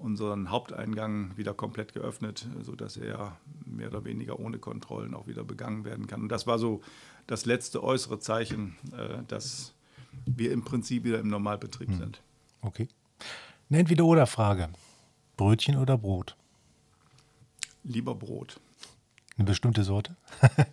unseren 0.00 0.50
Haupteingang 0.50 1.36
wieder 1.36 1.54
komplett 1.54 1.92
geöffnet, 1.92 2.46
sodass 2.62 2.96
er 2.96 3.36
mehr 3.64 3.88
oder 3.88 4.04
weniger 4.04 4.40
ohne 4.40 4.58
Kontrollen 4.58 5.14
auch 5.14 5.26
wieder 5.26 5.44
begangen 5.44 5.84
werden 5.84 6.06
kann. 6.06 6.22
Und 6.22 6.28
das 6.30 6.46
war 6.46 6.58
so 6.58 6.80
das 7.26 7.46
letzte 7.46 7.82
äußere 7.82 8.18
Zeichen, 8.18 8.76
äh, 8.92 9.22
dass 9.28 9.74
wir 10.26 10.52
im 10.52 10.64
Prinzip 10.64 11.04
wieder 11.04 11.20
im 11.20 11.28
Normalbetrieb 11.28 11.90
hm. 11.90 11.98
sind. 11.98 12.22
Okay. 12.62 12.88
Eine 13.68 13.80
Entweder-Oder-Frage. 13.80 14.70
Brötchen 15.36 15.76
oder 15.76 15.96
Brot? 15.96 16.36
Lieber 17.84 18.14
Brot. 18.14 18.60
Eine 19.36 19.46
bestimmte 19.46 19.84
Sorte? 19.84 20.16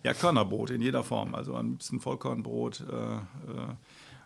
ja, 0.02 0.12
Körnerbrot 0.12 0.70
in 0.70 0.82
jeder 0.82 1.02
Form. 1.02 1.34
Also 1.34 1.54
am 1.56 1.70
liebsten 1.70 2.00
Vollkornbrot. 2.00 2.80
Äh, 2.80 3.14
äh, 3.14 3.20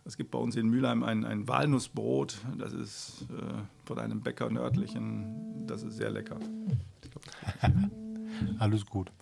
es 0.05 0.17
gibt 0.17 0.31
bei 0.31 0.39
uns 0.39 0.57
in 0.57 0.69
Mülheim 0.69 1.03
ein, 1.03 1.25
ein 1.25 1.47
Walnussbrot. 1.47 2.39
Das 2.59 2.73
ist 2.73 3.27
äh, 3.31 3.63
von 3.85 3.99
einem 3.99 4.21
Bäcker 4.21 4.51
nördlichen. 4.51 5.67
Das 5.67 5.83
ist 5.83 5.97
sehr 5.97 6.11
lecker. 6.11 6.39
Alles 8.59 8.87
gut. 8.87 9.13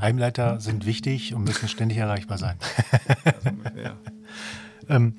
Heimleiter 0.00 0.60
sind 0.60 0.86
wichtig 0.86 1.34
und 1.34 1.44
müssen 1.44 1.68
ständig 1.68 1.98
erreichbar 1.98 2.38
sein. 2.38 2.56
ähm, 4.88 5.14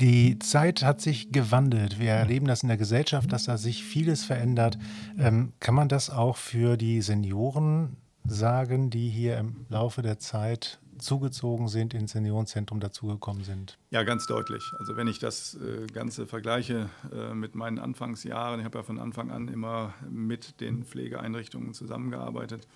die 0.00 0.38
Zeit 0.38 0.82
hat 0.82 1.00
sich 1.00 1.30
gewandelt. 1.30 2.00
Wir 2.00 2.10
erleben 2.10 2.46
das 2.46 2.62
in 2.62 2.68
der 2.68 2.78
Gesellschaft, 2.78 3.30
dass 3.32 3.44
da 3.44 3.56
sich 3.56 3.84
vieles 3.84 4.24
verändert. 4.24 4.78
Ähm, 5.18 5.52
kann 5.60 5.74
man 5.74 5.88
das 5.88 6.10
auch 6.10 6.36
für 6.36 6.76
die 6.76 7.02
Senioren 7.02 7.96
sagen, 8.24 8.90
die 8.90 9.08
hier 9.08 9.38
im 9.38 9.66
Laufe 9.68 10.02
der 10.02 10.18
Zeit 10.18 10.80
zugezogen 11.02 11.68
sind, 11.68 11.94
ins 11.94 12.12
Seniorenzentrum 12.12 12.80
dazugekommen 12.80 13.44
sind? 13.44 13.78
Ja, 13.90 14.02
ganz 14.02 14.26
deutlich. 14.26 14.62
Also 14.78 14.96
wenn 14.96 15.08
ich 15.08 15.18
das 15.18 15.54
äh, 15.54 15.86
Ganze 15.86 16.26
vergleiche 16.26 16.88
äh, 17.12 17.34
mit 17.34 17.54
meinen 17.54 17.78
Anfangsjahren, 17.78 18.60
ich 18.60 18.64
habe 18.64 18.78
ja 18.78 18.84
von 18.84 18.98
Anfang 18.98 19.30
an 19.30 19.48
immer 19.48 19.94
mit 20.08 20.60
den 20.60 20.84
Pflegeeinrichtungen 20.84 21.74
zusammengearbeitet. 21.74 22.66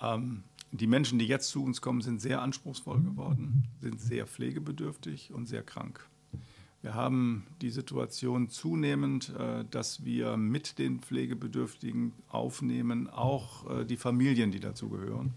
Ähm, 0.00 0.44
die 0.70 0.86
Menschen, 0.86 1.18
die 1.18 1.26
jetzt 1.26 1.50
zu 1.50 1.62
uns 1.62 1.80
kommen, 1.80 2.00
sind 2.00 2.20
sehr 2.20 2.40
anspruchsvoll 2.40 3.02
geworden, 3.02 3.64
sind 3.80 4.00
sehr 4.00 4.26
pflegebedürftig 4.26 5.32
und 5.32 5.46
sehr 5.46 5.62
krank. 5.62 6.08
Wir 6.80 6.94
haben 6.94 7.46
die 7.60 7.70
Situation 7.70 8.48
zunehmend, 8.48 9.34
äh, 9.38 9.64
dass 9.70 10.04
wir 10.04 10.36
mit 10.36 10.78
den 10.78 11.00
Pflegebedürftigen 11.00 12.12
aufnehmen, 12.28 13.10
auch 13.10 13.84
die 13.84 13.96
Familien, 13.96 14.50
die 14.50 14.60
dazugehören. 14.60 15.34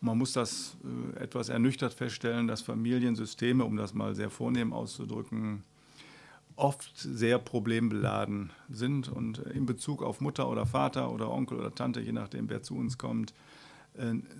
Man 0.00 0.18
muss 0.18 0.32
das 0.32 0.76
äh, 1.14 1.18
etwas 1.20 1.48
ernüchtert 1.48 1.92
feststellen, 1.92 2.46
dass 2.46 2.62
Familiensysteme, 2.62 3.64
um 3.64 3.76
das 3.76 3.94
mal 3.94 4.14
sehr 4.14 4.30
vornehm 4.30 4.72
auszudrücken, 4.72 5.62
oft 6.56 6.96
sehr 6.96 7.38
problembeladen 7.38 8.50
sind 8.68 9.08
und 9.08 9.38
in 9.38 9.66
Bezug 9.66 10.02
auf 10.02 10.20
Mutter 10.20 10.48
oder 10.48 10.66
Vater 10.66 11.10
oder 11.10 11.30
Onkel 11.30 11.58
oder 11.58 11.74
Tante, 11.74 12.00
je 12.00 12.12
nachdem, 12.12 12.50
wer 12.50 12.62
zu 12.62 12.76
uns 12.76 12.98
kommt, 12.98 13.32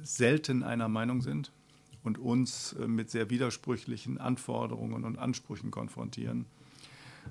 selten 0.02 0.62
einer 0.62 0.88
Meinung 0.88 1.22
sind 1.22 1.50
und 2.02 2.18
uns 2.18 2.74
äh, 2.74 2.86
mit 2.86 3.10
sehr 3.10 3.30
widersprüchlichen 3.30 4.18
Anforderungen 4.18 5.04
und 5.04 5.18
Ansprüchen 5.18 5.70
konfrontieren. 5.70 6.46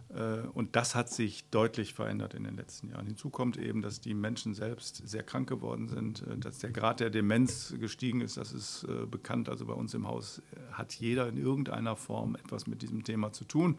Äh, 0.10 0.48
und 0.53 0.75
das 0.75 0.96
hat 0.96 1.10
sich 1.10 1.50
deutlich 1.50 1.94
verändert 1.94 2.34
in 2.34 2.44
den 2.44 2.56
letzten 2.56 2.89
Jahren. 2.89 3.06
Hinzu 3.06 3.29
kommt 3.29 3.58
eben, 3.58 3.82
dass 3.82 4.01
die 4.01 4.13
Menschen 4.13 4.53
selbst 4.53 5.08
sehr 5.08 5.24
krank 5.24 5.48
geworden 5.50 5.88
sind, 5.88 6.24
äh, 6.27 6.38
dass 6.38 6.60
der 6.60 6.72
Grad 6.72 7.00
der 7.00 7.10
Demenz 7.10 7.74
gestiegen 7.79 8.22
ist. 8.22 8.38
Das 8.38 8.51
ist 8.51 8.86
bekannt. 9.10 9.50
Also 9.50 9.65
bei 9.65 9.74
uns 9.74 9.94
im 9.94 10.08
Haus 10.08 10.41
hat 10.72 10.94
jeder 10.94 11.27
in 11.27 11.38
irgendeiner 11.38 11.96
Form 11.96 12.36
etwas 12.36 12.68
mit 12.68 12.82
diesem 12.82 13.03
Thema 13.03 13.32
zu 13.32 13.46
tun. 13.46 13.77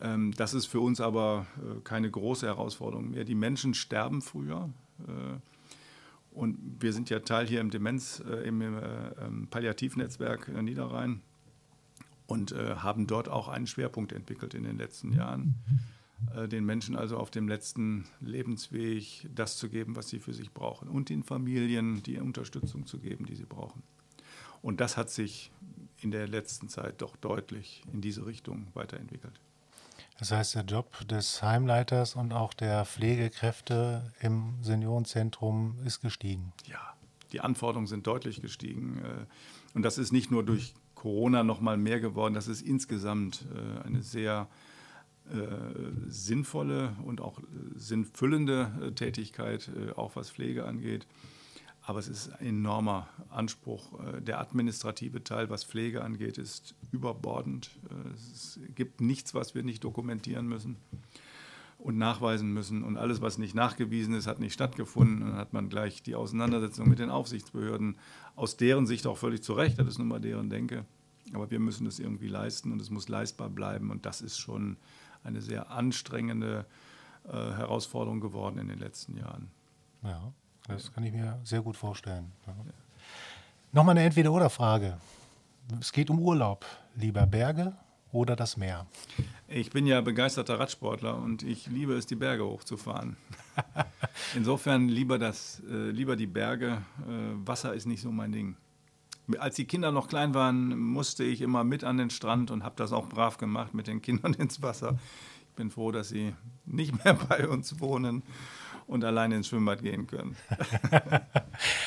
Ähm, 0.00 0.32
das 0.36 0.54
ist 0.54 0.66
für 0.66 0.80
uns 0.80 1.00
aber 1.00 1.46
keine 1.84 2.10
große 2.10 2.46
Herausforderung 2.46 3.10
mehr. 3.10 3.24
Die 3.24 3.34
Menschen 3.34 3.74
sterben 3.74 4.22
früher. 4.22 4.70
Und 6.38 6.56
wir 6.80 6.92
sind 6.92 7.10
ja 7.10 7.18
Teil 7.18 7.48
hier 7.48 7.60
im 7.60 7.70
Demenz, 7.70 8.22
äh, 8.24 8.46
im, 8.46 8.60
äh, 8.60 8.68
ähm, 9.20 9.48
Palliativnetzwerk 9.50 10.48
äh, 10.48 10.62
Niederrhein 10.62 11.20
und 12.28 12.52
äh, 12.52 12.76
haben 12.76 13.06
dort 13.06 13.28
auch 13.28 13.48
einen 13.48 13.66
Schwerpunkt 13.66 14.12
entwickelt 14.12 14.54
in 14.54 14.62
den 14.62 14.78
letzten 14.78 15.12
Jahren, 15.12 15.56
äh, 16.36 16.46
den 16.46 16.64
Menschen 16.64 16.94
also 16.94 17.16
auf 17.16 17.30
dem 17.30 17.48
letzten 17.48 18.04
Lebensweg 18.20 19.28
das 19.34 19.56
zu 19.56 19.68
geben, 19.68 19.96
was 19.96 20.08
sie 20.08 20.20
für 20.20 20.34
sich 20.34 20.52
brauchen 20.52 20.88
und 20.88 21.08
den 21.08 21.24
Familien 21.24 22.02
die 22.02 22.18
Unterstützung 22.18 22.86
zu 22.86 22.98
geben, 22.98 23.24
die 23.24 23.34
sie 23.34 23.46
brauchen. 23.46 23.82
Und 24.60 24.80
das 24.80 24.96
hat 24.96 25.10
sich 25.10 25.50
in 26.00 26.10
der 26.10 26.28
letzten 26.28 26.68
Zeit 26.68 27.00
doch 27.00 27.16
deutlich 27.16 27.82
in 27.92 28.02
diese 28.02 28.26
Richtung 28.26 28.68
weiterentwickelt. 28.74 29.40
Das 30.18 30.30
heißt, 30.30 30.54
der 30.56 30.64
Job 30.64 31.08
des 31.08 31.42
Heimleiters 31.42 32.14
und 32.14 32.32
auch 32.32 32.52
der 32.52 32.84
Pflegekräfte 32.84 34.12
im 34.20 34.54
Seniorenzentrum 34.62 35.78
ist 35.84 36.00
gestiegen. 36.00 36.52
Ja, 36.66 36.94
die 37.32 37.40
Anforderungen 37.40 37.86
sind 37.86 38.06
deutlich 38.06 38.42
gestiegen. 38.42 38.98
Äh, 38.98 39.26
und 39.74 39.82
das 39.82 39.96
ist 39.96 40.12
nicht 40.12 40.30
nur 40.30 40.44
durch 40.44 40.74
Corona 40.98 41.44
noch 41.44 41.60
mal 41.60 41.76
mehr 41.76 42.00
geworden, 42.00 42.34
das 42.34 42.48
ist 42.48 42.60
insgesamt 42.60 43.46
äh, 43.54 43.86
eine 43.86 44.02
sehr 44.02 44.48
äh, 45.30 45.36
sinnvolle 46.08 46.96
und 47.04 47.20
auch 47.20 47.38
sinnfüllende 47.76 48.92
Tätigkeit, 48.96 49.70
auch 49.96 50.16
was 50.16 50.30
Pflege 50.30 50.64
angeht. 50.64 51.06
Aber 51.82 52.00
es 52.00 52.08
ist 52.08 52.30
ein 52.40 52.46
enormer 52.48 53.08
Anspruch. 53.30 53.98
Äh, 54.00 54.20
der 54.20 54.40
administrative 54.40 55.24
Teil, 55.24 55.48
was 55.48 55.64
Pflege 55.64 56.02
angeht, 56.02 56.36
ist 56.36 56.74
überbordend. 56.92 57.70
Äh, 57.88 58.12
es 58.14 58.60
gibt 58.74 59.00
nichts, 59.00 59.34
was 59.34 59.54
wir 59.54 59.62
nicht 59.62 59.84
dokumentieren 59.84 60.46
müssen 60.46 60.76
und 61.78 61.96
nachweisen 61.96 62.52
müssen. 62.52 62.82
Und 62.82 62.96
alles, 62.96 63.20
was 63.20 63.38
nicht 63.38 63.54
nachgewiesen 63.54 64.14
ist, 64.14 64.26
hat 64.26 64.40
nicht 64.40 64.52
stattgefunden. 64.52 65.22
Und 65.22 65.30
dann 65.30 65.38
hat 65.38 65.52
man 65.52 65.68
gleich 65.68 66.02
die 66.02 66.14
Auseinandersetzung 66.14 66.88
mit 66.88 66.98
den 66.98 67.10
Aufsichtsbehörden, 67.10 67.96
aus 68.36 68.56
deren 68.56 68.86
Sicht 68.86 69.06
auch 69.06 69.16
völlig 69.16 69.42
zu 69.42 69.52
Recht, 69.52 69.78
das 69.78 69.86
ist 69.86 69.98
nun 69.98 70.08
mal 70.08 70.20
deren 70.20 70.50
Denke. 70.50 70.84
Aber 71.32 71.50
wir 71.50 71.60
müssen 71.60 71.84
das 71.84 71.98
irgendwie 71.98 72.28
leisten 72.28 72.72
und 72.72 72.80
es 72.80 72.90
muss 72.90 73.08
leistbar 73.08 73.48
bleiben. 73.48 73.90
Und 73.90 74.06
das 74.06 74.20
ist 74.20 74.38
schon 74.38 74.76
eine 75.22 75.40
sehr 75.40 75.70
anstrengende 75.70 76.66
äh, 77.26 77.32
Herausforderung 77.32 78.20
geworden 78.20 78.58
in 78.58 78.68
den 78.68 78.78
letzten 78.78 79.16
Jahren. 79.16 79.50
Ja. 80.02 80.32
Das 80.66 80.92
kann 80.92 81.04
ich 81.04 81.12
mir 81.12 81.38
sehr 81.44 81.62
gut 81.62 81.76
vorstellen. 81.76 82.30
Ja. 82.46 82.54
Nochmal 83.72 83.96
eine 83.96 84.04
Entweder-Oder-Frage. 84.06 84.98
Es 85.80 85.92
geht 85.92 86.10
um 86.10 86.18
Urlaub. 86.18 86.64
Lieber 86.94 87.26
Berge 87.26 87.74
oder 88.12 88.36
das 88.36 88.56
Meer? 88.56 88.86
Ich 89.48 89.70
bin 89.70 89.86
ja 89.86 90.00
begeisterter 90.00 90.58
Radsportler 90.58 91.16
und 91.16 91.42
ich 91.42 91.66
liebe 91.66 91.94
es, 91.94 92.06
die 92.06 92.16
Berge 92.16 92.44
hochzufahren. 92.44 93.16
Insofern 94.34 94.88
lieber, 94.88 95.18
das, 95.18 95.62
äh, 95.70 95.90
lieber 95.90 96.16
die 96.16 96.26
Berge. 96.26 96.82
Äh, 97.06 97.46
Wasser 97.46 97.74
ist 97.74 97.86
nicht 97.86 98.02
so 98.02 98.10
mein 98.10 98.32
Ding. 98.32 98.56
Als 99.38 99.56
die 99.56 99.66
Kinder 99.66 99.92
noch 99.92 100.08
klein 100.08 100.32
waren, 100.34 100.78
musste 100.78 101.24
ich 101.24 101.42
immer 101.42 101.64
mit 101.64 101.84
an 101.84 101.98
den 101.98 102.10
Strand 102.10 102.50
und 102.50 102.64
habe 102.64 102.76
das 102.76 102.92
auch 102.92 103.08
brav 103.08 103.36
gemacht, 103.36 103.74
mit 103.74 103.86
den 103.86 104.00
Kindern 104.00 104.34
ins 104.38 104.62
Wasser. 104.62 104.98
Ich 105.50 105.56
bin 105.56 105.70
froh, 105.70 105.92
dass 105.92 106.08
sie 106.08 106.34
nicht 106.64 107.04
mehr 107.04 107.14
bei 107.28 107.48
uns 107.48 107.80
wohnen 107.80 108.22
und 108.86 109.04
alleine 109.04 109.36
ins 109.36 109.48
Schwimmbad 109.48 109.82
gehen 109.82 110.06
können. 110.06 110.36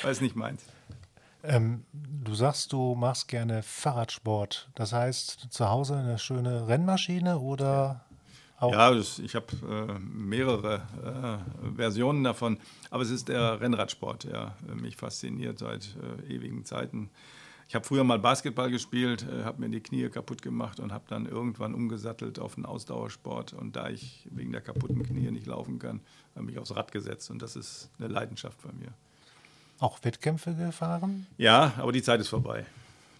Weil 0.03 0.11
es 0.11 0.21
nicht 0.21 0.35
meins. 0.35 0.65
Ähm, 1.43 1.85
du 1.93 2.35
sagst, 2.35 2.71
du 2.71 2.95
machst 2.95 3.27
gerne 3.27 3.63
Fahrradsport. 3.63 4.69
Das 4.75 4.93
heißt, 4.93 5.47
zu 5.49 5.69
Hause 5.69 5.95
eine 5.95 6.19
schöne 6.19 6.67
Rennmaschine 6.67 7.39
oder 7.39 8.05
auch? 8.59 8.71
Ja, 8.73 8.93
das, 8.93 9.17
ich 9.17 9.33
habe 9.33 9.47
äh, 9.67 9.99
mehrere 9.99 10.81
äh, 11.65 11.75
Versionen 11.75 12.23
davon. 12.23 12.59
Aber 12.91 13.01
es 13.01 13.09
ist 13.09 13.27
der 13.27 13.59
Rennradsport, 13.59 14.25
der 14.25 14.55
mich 14.75 14.97
fasziniert 14.97 15.57
seit 15.57 15.95
äh, 16.29 16.33
ewigen 16.33 16.63
Zeiten. 16.63 17.09
Ich 17.67 17.75
habe 17.75 17.85
früher 17.85 18.03
mal 18.03 18.19
Basketball 18.19 18.69
gespielt, 18.69 19.25
äh, 19.27 19.45
habe 19.45 19.61
mir 19.61 19.69
die 19.69 19.81
Knie 19.81 20.09
kaputt 20.09 20.43
gemacht 20.43 20.79
und 20.79 20.91
habe 20.91 21.05
dann 21.07 21.25
irgendwann 21.25 21.73
umgesattelt 21.73 22.37
auf 22.37 22.55
einen 22.55 22.65
Ausdauersport. 22.65 23.53
Und 23.53 23.75
da 23.75 23.89
ich 23.89 24.27
wegen 24.29 24.51
der 24.51 24.61
kaputten 24.61 25.01
Knie 25.01 25.31
nicht 25.31 25.47
laufen 25.47 25.79
kann, 25.79 26.01
habe 26.35 26.45
ich 26.45 26.51
mich 26.51 26.59
aufs 26.59 26.75
Rad 26.75 26.91
gesetzt. 26.91 27.31
Und 27.31 27.41
das 27.41 27.55
ist 27.55 27.89
eine 27.97 28.09
Leidenschaft 28.09 28.61
bei 28.61 28.71
mir. 28.73 28.93
Auch 29.81 29.97
Wettkämpfe 30.03 30.53
gefahren? 30.53 31.25
Ja, 31.39 31.73
aber 31.77 31.91
die 31.91 32.03
Zeit 32.03 32.21
ist 32.21 32.29
vorbei. 32.29 32.67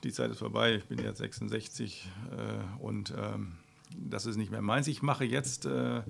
Die 0.03 0.12
Zeit 0.12 0.30
ist 0.30 0.38
vorbei. 0.38 0.75
Ich 0.75 0.86
bin 0.86 1.00
jetzt 1.00 1.18
66 1.18 2.08
äh, 2.32 2.84
und 2.84 3.15
ähm, 3.18 3.53
das 3.98 4.27
ist 4.27 4.38
nicht 4.38 4.51
mehr 4.51 4.62
meins. 4.62 4.88
Ich 4.88 5.01
mache 5.01 5.25
jetzt 5.25 5.65
äh, 5.65 5.98
äh, 5.98 6.03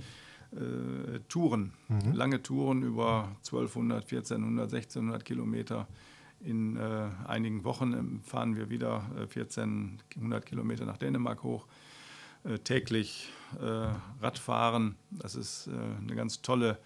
Touren, 1.30 1.72
mhm. 1.88 2.12
lange 2.12 2.44
Touren 2.44 2.84
über 2.84 3.30
1200, 3.38 4.04
1400, 4.04 4.66
1600 4.66 5.24
Kilometer. 5.24 5.88
In 6.42 6.76
äh, 6.76 7.08
einigen 7.28 7.64
Wochen 7.64 7.94
ähm, 7.94 8.22
fahren 8.22 8.58
wir 8.58 8.70
wieder 8.70 9.10
äh, 9.16 9.22
1400 9.22 10.46
Kilometer 10.46 10.86
nach 10.86 10.98
Dänemark 10.98 11.44
hoch. 11.44 11.66
Äh, 12.44 12.60
täglich 12.60 13.30
äh, 13.62 13.94
Radfahren, 14.22 14.98
das 15.12 15.36
ist 15.36 15.68
äh, 15.68 15.72
eine 15.72 16.16
ganz 16.16 16.42
tolle 16.42 16.78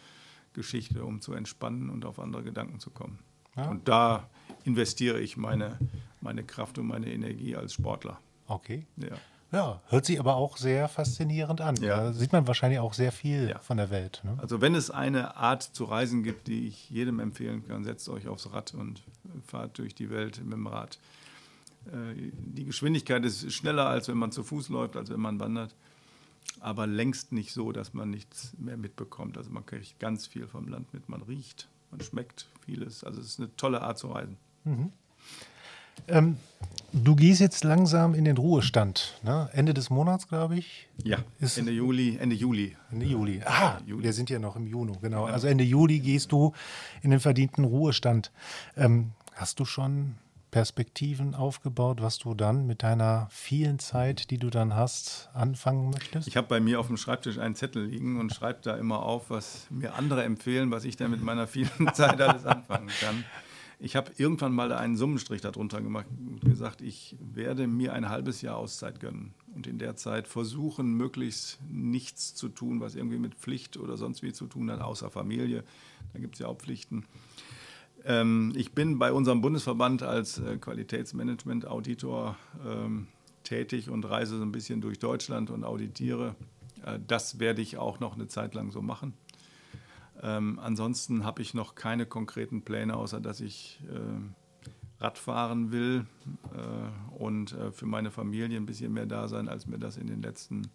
Geschichte, 0.53 1.03
um 1.03 1.19
zu 1.19 1.33
entspannen 1.33 1.89
und 1.89 2.05
auf 2.05 2.19
andere 2.19 2.43
Gedanken 2.43 2.79
zu 2.79 2.91
kommen. 2.91 3.17
Ja. 3.55 3.69
Und 3.69 3.87
da 3.87 4.29
investiere 4.63 5.19
ich 5.19 5.37
meine, 5.37 5.77
meine 6.21 6.43
Kraft 6.43 6.77
und 6.77 6.87
meine 6.87 7.11
Energie 7.11 7.55
als 7.55 7.73
Sportler. 7.73 8.19
Okay. 8.47 8.85
Ja. 8.97 9.17
Ja, 9.51 9.81
hört 9.87 10.05
sich 10.05 10.19
aber 10.19 10.35
auch 10.35 10.57
sehr 10.57 10.89
faszinierend 10.89 11.61
an. 11.61 11.77
Ja. 11.77 11.97
Da 11.97 12.13
sieht 12.13 12.33
man 12.33 12.45
wahrscheinlich 12.45 12.79
auch 12.79 12.93
sehr 12.93 13.11
viel 13.11 13.49
ja. 13.49 13.59
von 13.59 13.77
der 13.77 13.89
Welt. 13.89 14.21
Ne? 14.25 14.35
Also 14.37 14.59
wenn 14.59 14.75
es 14.75 14.91
eine 14.91 15.37
Art 15.37 15.63
zu 15.63 15.85
reisen 15.85 16.23
gibt, 16.23 16.47
die 16.47 16.67
ich 16.67 16.89
jedem 16.89 17.19
empfehlen 17.19 17.65
kann, 17.65 17.85
setzt 17.85 18.09
euch 18.09 18.27
aufs 18.27 18.51
Rad 18.51 18.73
und 18.73 19.01
fahrt 19.45 19.77
durch 19.77 19.95
die 19.95 20.09
Welt 20.09 20.43
mit 20.43 20.53
dem 20.53 20.67
Rad. 20.67 20.99
Äh, 21.87 22.31
die 22.35 22.65
Geschwindigkeit 22.65 23.23
ist 23.23 23.51
schneller, 23.53 23.87
als 23.87 24.07
wenn 24.09 24.17
man 24.17 24.31
zu 24.31 24.43
Fuß 24.43 24.69
läuft, 24.69 24.97
als 24.97 25.09
wenn 25.09 25.21
man 25.21 25.39
wandert. 25.39 25.75
Aber 26.59 26.85
längst 26.85 27.31
nicht 27.31 27.53
so, 27.53 27.71
dass 27.71 27.93
man 27.93 28.09
nichts 28.09 28.53
mehr 28.57 28.77
mitbekommt. 28.77 29.37
Also 29.37 29.51
man 29.51 29.65
kriegt 29.65 29.99
ganz 29.99 30.27
viel 30.27 30.47
vom 30.47 30.67
Land 30.67 30.93
mit. 30.93 31.07
Man 31.07 31.21
riecht, 31.21 31.69
man 31.95 32.05
schmeckt 32.05 32.47
vieles. 32.65 33.03
Also 33.03 33.21
es 33.21 33.27
ist 33.27 33.39
eine 33.39 33.55
tolle 33.55 33.81
Art 33.81 33.97
zu 33.97 34.07
reisen. 34.07 34.37
Mhm. 34.63 34.91
Ähm, 36.07 36.37
du 36.91 37.15
gehst 37.15 37.39
jetzt 37.39 37.63
langsam 37.63 38.13
in 38.13 38.25
den 38.25 38.37
Ruhestand. 38.37 39.19
Ne? 39.23 39.49
Ende 39.53 39.73
des 39.73 39.89
Monats, 39.89 40.27
glaube 40.27 40.57
ich. 40.57 40.87
Ja, 41.03 41.19
ist 41.39 41.57
Ende 41.57 41.71
Juli. 41.71 42.17
Ende 42.17 42.35
Juli. 42.35 42.75
Ende 42.91 43.05
Juli. 43.05 43.41
Ah, 43.45 43.79
Juli. 43.85 44.03
wir 44.03 44.13
sind 44.13 44.29
ja 44.29 44.39
noch 44.39 44.55
im 44.55 44.67
Juni, 44.67 44.93
genau. 45.01 45.25
Also 45.25 45.47
Ende 45.47 45.63
Juli 45.63 45.99
gehst 45.99 46.31
du 46.31 46.53
in 47.01 47.11
den 47.11 47.19
verdienten 47.19 47.63
Ruhestand. 47.63 48.31
Ähm, 48.75 49.11
hast 49.33 49.59
du 49.59 49.65
schon 49.65 50.15
Perspektiven 50.55 51.35
aufgebaut, 51.35 52.01
was 52.01 52.17
du 52.17 52.33
dann 52.33 52.65
mit 52.65 52.81
deiner 52.81 53.27
vielen 53.29 53.77
Zeit, 53.77 54.31
die 54.31 54.37
du 54.37 54.49
dann 54.49 54.73
hast, 54.73 55.29
anfangen 55.33 55.89
möchtest? 55.89 56.29
Ich 56.29 56.37
habe 56.37 56.47
bei 56.47 56.61
mir 56.61 56.79
auf 56.79 56.87
dem 56.87 56.95
Schreibtisch 56.95 57.39
einen 57.39 57.55
Zettel 57.55 57.83
liegen 57.83 58.21
und 58.21 58.33
schreibe 58.33 58.59
da 58.61 58.77
immer 58.77 59.03
auf, 59.03 59.29
was 59.29 59.67
mir 59.69 59.95
andere 59.95 60.23
empfehlen, 60.23 60.71
was 60.71 60.85
ich 60.85 60.95
dann 60.95 61.11
mit 61.11 61.21
meiner 61.21 61.45
vielen 61.45 61.69
Zeit 61.93 62.21
alles 62.21 62.45
anfangen 62.45 62.87
kann. 63.01 63.25
Ich 63.79 63.97
habe 63.97 64.13
irgendwann 64.15 64.53
mal 64.53 64.71
einen 64.71 64.95
Summenstrich 64.95 65.41
darunter 65.41 65.81
gemacht 65.81 66.05
und 66.25 66.39
gesagt, 66.39 66.79
ich 66.79 67.17
werde 67.19 67.67
mir 67.67 67.91
ein 67.91 68.07
halbes 68.07 68.41
Jahr 68.41 68.55
Auszeit 68.55 69.01
gönnen 69.01 69.33
und 69.53 69.67
in 69.67 69.77
der 69.77 69.97
Zeit 69.97 70.25
versuchen, 70.25 70.93
möglichst 70.93 71.59
nichts 71.69 72.33
zu 72.33 72.47
tun, 72.47 72.79
was 72.79 72.95
irgendwie 72.95 73.19
mit 73.19 73.35
Pflicht 73.35 73.75
oder 73.75 73.97
sonst 73.97 74.23
wie 74.23 74.31
zu 74.31 74.47
tun 74.47 74.71
hat, 74.71 74.79
außer 74.79 75.11
Familie. 75.11 75.65
Da 76.13 76.19
gibt 76.19 76.35
es 76.35 76.39
ja 76.39 76.47
auch 76.47 76.57
Pflichten. 76.57 77.03
Ähm, 78.05 78.53
ich 78.55 78.73
bin 78.73 78.99
bei 78.99 79.11
unserem 79.11 79.41
Bundesverband 79.41 80.03
als 80.03 80.37
äh, 80.37 80.57
Qualitätsmanagement-Auditor 80.57 82.37
ähm, 82.65 83.07
tätig 83.43 83.89
und 83.89 84.05
reise 84.05 84.37
so 84.37 84.43
ein 84.43 84.51
bisschen 84.51 84.79
durch 84.79 84.99
Deutschland 84.99 85.49
und 85.49 85.63
auditiere. 85.63 86.35
Äh, 86.85 86.99
das 87.07 87.39
werde 87.39 87.61
ich 87.61 87.77
auch 87.77 87.99
noch 87.99 88.13
eine 88.13 88.27
Zeit 88.27 88.53
lang 88.53 88.71
so 88.71 88.81
machen. 88.81 89.13
Ähm, 90.21 90.59
ansonsten 90.59 91.25
habe 91.25 91.41
ich 91.41 91.53
noch 91.53 91.75
keine 91.75 92.05
konkreten 92.05 92.61
Pläne, 92.61 92.95
außer 92.95 93.19
dass 93.19 93.41
ich 93.41 93.81
äh, 93.89 95.03
Radfahren 95.03 95.71
will 95.71 96.05
äh, 96.53 97.17
und 97.17 97.53
äh, 97.53 97.71
für 97.71 97.85
meine 97.85 98.11
Familie 98.11 98.57
ein 98.57 98.65
bisschen 98.65 98.93
mehr 98.93 99.05
da 99.07 99.27
sein, 99.27 99.49
als 99.49 99.65
mir 99.65 99.77
das 99.77 99.97
in 99.97 100.07
den 100.07 100.21
letzten 100.21 100.67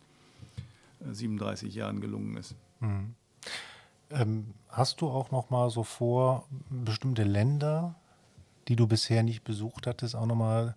37 1.10 1.74
äh, 1.74 1.78
Jahren 1.78 2.00
gelungen 2.00 2.36
ist. 2.36 2.54
Mhm. 2.80 3.14
Ähm, 4.10 4.54
hast 4.68 5.00
du 5.00 5.08
auch 5.08 5.30
noch 5.30 5.50
mal 5.50 5.70
so 5.70 5.84
vor, 5.84 6.46
bestimmte 6.68 7.22
Länder, 7.22 7.94
die 8.68 8.76
du 8.76 8.86
bisher 8.86 9.22
nicht 9.22 9.44
besucht 9.44 9.86
hattest, 9.86 10.16
auch 10.16 10.26
noch 10.26 10.36
mal 10.36 10.74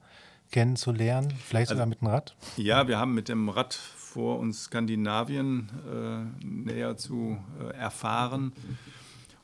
kennenzulernen? 0.52 1.34
Vielleicht 1.44 1.70
sogar 1.70 1.84
also, 1.84 1.90
mit 1.90 2.02
dem 2.02 2.08
Rad? 2.08 2.36
Ja, 2.58 2.88
wir 2.88 3.00
haben 3.00 3.14
mit 3.14 3.30
dem 3.30 3.50
Rad 3.50 3.74
vor, 3.74 4.40
uns 4.40 4.66
Skandinavien 4.66 5.70
äh, 5.92 6.46
näher 6.46 6.98
zu 6.98 7.40
äh, 7.60 7.76
erfahren. 7.76 8.54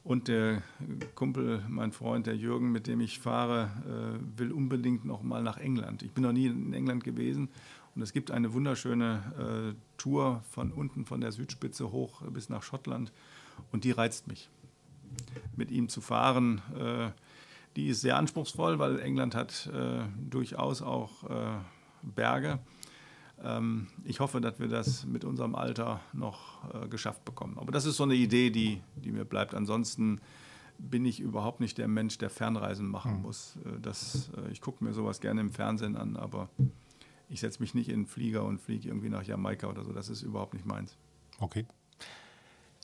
Und 0.03 0.27
der 0.27 0.61
Kumpel, 1.15 1.63
mein 1.67 1.91
Freund, 1.91 2.25
der 2.27 2.35
Jürgen, 2.35 2.71
mit 2.71 2.87
dem 2.87 3.01
ich 3.01 3.19
fahre, 3.19 3.69
äh, 3.85 4.39
will 4.39 4.51
unbedingt 4.51 5.05
noch 5.05 5.23
mal 5.23 5.43
nach 5.43 5.57
England. 5.57 6.03
Ich 6.03 6.13
bin 6.13 6.23
noch 6.23 6.31
nie 6.31 6.47
in 6.47 6.73
England 6.73 7.03
gewesen 7.03 7.49
und 7.95 8.01
es 8.01 8.13
gibt 8.13 8.31
eine 8.31 8.53
wunderschöne 8.53 9.73
äh, 9.73 9.97
Tour 9.97 10.43
von 10.51 10.71
unten 10.71 11.05
von 11.05 11.21
der 11.21 11.31
Südspitze 11.31 11.91
hoch 11.91 12.21
bis 12.29 12.49
nach 12.49 12.63
Schottland 12.63 13.11
und 13.71 13.83
die 13.83 13.91
reizt 13.91 14.27
mich. 14.27 14.49
Mit 15.55 15.71
ihm 15.71 15.89
zu 15.89 16.01
fahren, 16.01 16.61
äh, 16.77 17.11
die 17.75 17.87
ist 17.87 18.01
sehr 18.01 18.17
anspruchsvoll, 18.17 18.79
weil 18.79 18.99
England 18.99 19.35
hat 19.35 19.67
äh, 19.73 20.03
durchaus 20.29 20.81
auch 20.81 21.23
Berge 22.01 22.59
ähm, 23.43 23.87
ich 24.03 24.19
hoffe, 24.19 24.41
dass 24.41 24.59
wir 24.59 24.67
das 24.67 25.05
mit 25.05 25.23
unserem 25.23 25.55
Alter 25.55 26.01
noch 26.13 26.63
äh, 26.73 26.87
geschafft 26.87 27.23
bekommen. 27.25 27.57
Aber 27.57 27.71
das 27.71 27.85
ist 27.85 27.97
so 27.97 28.03
eine 28.03 28.15
Idee, 28.15 28.49
die, 28.49 28.81
die 28.95 29.11
mir 29.11 29.25
bleibt. 29.25 29.53
Ansonsten 29.53 30.19
bin 30.77 31.05
ich 31.05 31.19
überhaupt 31.19 31.59
nicht 31.59 31.77
der 31.77 31.87
Mensch, 31.87 32.17
der 32.17 32.29
Fernreisen 32.29 32.87
machen 32.87 33.15
hm. 33.15 33.21
muss. 33.21 33.57
Äh, 33.65 33.79
das, 33.81 34.29
äh, 34.35 34.51
ich 34.51 34.61
gucke 34.61 34.83
mir 34.83 34.93
sowas 34.93 35.19
gerne 35.19 35.41
im 35.41 35.51
Fernsehen 35.51 35.95
an, 35.95 36.17
aber 36.17 36.49
ich 37.29 37.39
setze 37.39 37.61
mich 37.61 37.73
nicht 37.73 37.89
in 37.89 38.01
den 38.01 38.07
Flieger 38.07 38.43
und 38.43 38.59
fliege 38.59 38.87
irgendwie 38.87 39.09
nach 39.09 39.23
Jamaika 39.23 39.67
oder 39.67 39.83
so. 39.83 39.93
Das 39.93 40.09
ist 40.09 40.21
überhaupt 40.21 40.53
nicht 40.53 40.65
meins. 40.65 40.97
Okay. 41.39 41.65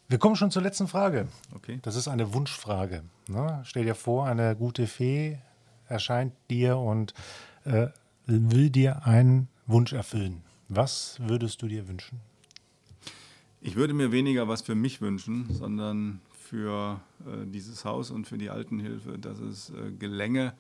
Wir 0.08 0.20
kommen 0.20 0.36
schon 0.36 0.52
zur 0.52 0.62
letzten 0.62 0.88
Frage. 0.88 1.28
Okay. 1.56 1.80
Das 1.82 1.96
ist 1.96 2.08
eine 2.08 2.34
Wunschfrage. 2.34 3.04
Ne? 3.28 3.62
Stell 3.66 3.86
dir 3.86 3.96
vor, 3.96 4.28
eine 4.28 4.56
gute 4.56 4.86
Fee 4.86 5.40
erscheint 5.88 6.34
dir 6.50 6.78
und 6.78 7.14
äh, 7.64 7.88
will 8.28 8.70
dir 8.70 9.06
einen 9.06 9.48
Wunsch 9.66 9.94
erfüllen. 9.94 10.44
Was 10.70 11.18
würdest 11.20 11.62
du 11.62 11.68
dir 11.68 11.88
wünschen? 11.88 12.20
Ich 13.62 13.76
würde 13.76 13.96
mir 13.96 14.12
weniger 14.12 14.48
was 14.48 14.62
für 14.62 14.76
mich 14.76 15.02
wünschen, 15.02 15.48
sondern 15.52 16.22
für 16.40 17.02
äh, 17.26 17.48
dieses 17.48 17.84
Haus 17.84 18.12
und 18.12 18.28
für 18.28 18.38
die 18.38 18.52
Altenhilfe, 18.52 19.18
dass 19.18 19.40
es 19.40 19.72
äh, 19.72 19.92
gelänge, 19.98 20.54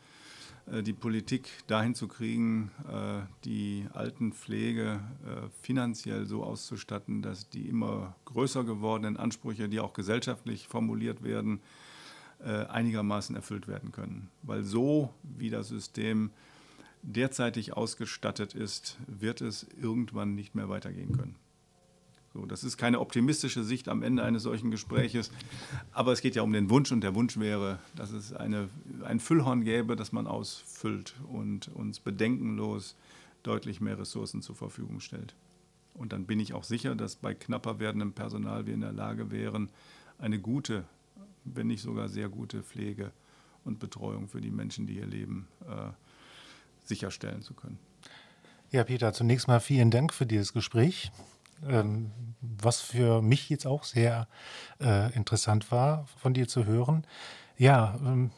die 0.67 0.93
Politik 0.93 1.49
dahin 1.67 1.93
zu 1.93 2.08
kriegen, 2.08 2.71
äh, 2.91 3.21
die 3.43 3.86
Altenpflege 3.93 4.99
äh, 5.25 5.47
finanziell 5.62 6.25
so 6.25 6.43
auszustatten, 6.43 7.21
dass 7.21 7.49
die 7.49 7.67
immer 7.67 8.15
größer 8.25 8.63
gewordenen 8.63 9.17
Ansprüche, 9.17 9.69
die 9.69 9.80
auch 9.80 9.93
gesellschaftlich 9.93 10.67
formuliert 10.67 11.23
werden, 11.23 11.60
äh, 12.43 12.65
einigermaßen 12.65 13.36
erfüllt 13.36 13.67
werden 13.67 13.91
können. 13.91 14.30
Weil 14.41 14.63
so 14.63 15.13
wie 15.23 15.49
das 15.49 15.67
System 15.67 16.32
derzeitig 17.04 17.73
ausgestattet 17.73 18.56
ist, 18.56 18.97
wird 19.06 19.41
es 19.41 19.67
irgendwann 19.80 20.34
nicht 20.34 20.56
mehr 20.56 20.69
weitergehen 20.69 21.15
können. 21.15 21.36
So, 22.36 22.45
das 22.45 22.65
ist 22.65 22.76
keine 22.76 23.00
optimistische 23.00 23.63
Sicht 23.63 23.88
am 23.88 24.04
Ende 24.04 24.21
eines 24.21 24.43
solchen 24.43 24.69
Gespräches, 24.69 25.32
aber 25.93 26.12
es 26.12 26.19
geht 26.19 26.36
ja 26.36 26.41
um 26.41 26.52
den 26.52 26.69
Wunsch 26.69 26.91
und 26.91 27.00
der 27.00 27.15
Wunsch 27.15 27.39
wäre, 27.39 27.80
dass 27.95 28.12
es 28.12 28.34
eine, 28.34 28.67
ein 29.06 29.21
Füllhorn 29.21 29.63
gäbe, 29.63 29.95
das 29.95 30.12
man 30.12 30.28
ausfüllt 30.28 31.15
und 31.32 31.69
uns 31.69 32.02
bedenkenlos 32.02 32.98
deutlich 33.43 33.80
mehr 33.80 33.98
Ressourcen 33.98 34.41
zur 34.41 34.54
Verfügung 34.54 35.00
stellt. 35.00 35.34
Und 35.93 36.12
dann 36.12 36.26
bin 36.26 36.41
ich 36.41 36.54
auch 36.54 36.65
sicher, 36.65 36.93
dass 36.93 37.15
bei 37.15 37.34
knapper 37.34 37.80
werdendem 37.80 38.12
Personal 38.12 38.65
wir 38.65 38.74
in 38.74 38.82
der 38.82 38.91
Lage 38.91 39.32
wären, 39.32 39.69
eine 40.17 40.38
gute, 40.38 40.84
wenn 41.45 41.67
nicht 41.67 41.84
sogar 41.84 42.10
sehr 42.10 42.28
gute 42.28 42.63
Pflege 42.63 43.13
und 43.63 43.80
Betreuung 43.80 44.28
für 44.28 44.41
die 44.41 44.52
Menschen, 44.52 44.88
die 44.88 44.95
hier 44.95 45.08
leben, 45.08 45.48
äh, 45.69 45.91
sicherstellen 46.84 47.41
zu 47.41 47.54
können. 47.54 47.80
Ja, 48.71 48.84
Peter, 48.84 49.13
zunächst 49.13 49.48
mal 49.48 49.62
vielen 49.62 49.89
Dank 49.89 50.13
für 50.13 50.26
dieses 50.26 50.52
Gespräch, 50.52 51.13
ähm, 51.68 52.12
was 52.41 52.82
für 52.82 53.22
mich 53.22 53.50
jetzt 53.50 53.65
auch 53.68 53.84
sehr 53.84 54.28
äh, 54.82 55.13
interessant 55.13 55.72
war, 55.72 56.06
von 56.18 56.34
dir 56.34 56.48
zu 56.48 56.65
hören. 56.65 57.06
Ja, 57.58 57.96
ähm, 58.04 58.32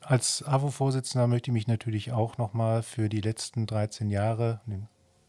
als 0.00 0.42
AWO-Vorsitzender 0.42 1.26
möchte 1.26 1.50
ich 1.50 1.54
mich 1.54 1.66
natürlich 1.66 2.12
auch 2.12 2.38
nochmal 2.38 2.82
für 2.82 3.08
die 3.08 3.20
letzten 3.20 3.66
13 3.66 4.10
Jahre, 4.10 4.60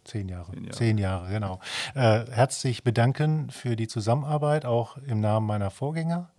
Zehn 0.06 0.28
Jahre. 0.28 0.52
Zehn 0.52 0.64
Jahre, 0.64 0.76
Zehn 0.76 0.98
Jahre 0.98 1.30
genau. 1.30 1.60
Äh, 1.94 2.26
herzlich 2.32 2.84
bedanken 2.84 3.50
für 3.52 3.76
die 3.76 3.88
Zusammenarbeit, 3.88 4.66
auch 4.66 4.98
im 4.98 5.20
Namen 5.20 5.46
meiner 5.46 5.70
Vorgänger. 5.70 6.30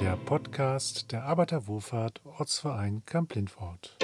Der 0.00 0.16
Podcast 0.24 1.10
der 1.10 1.24
Arbeiterwohlfahrt 1.24 2.24
Ortsverein 2.24 3.02
Kamp-Lindfort. 3.04 3.98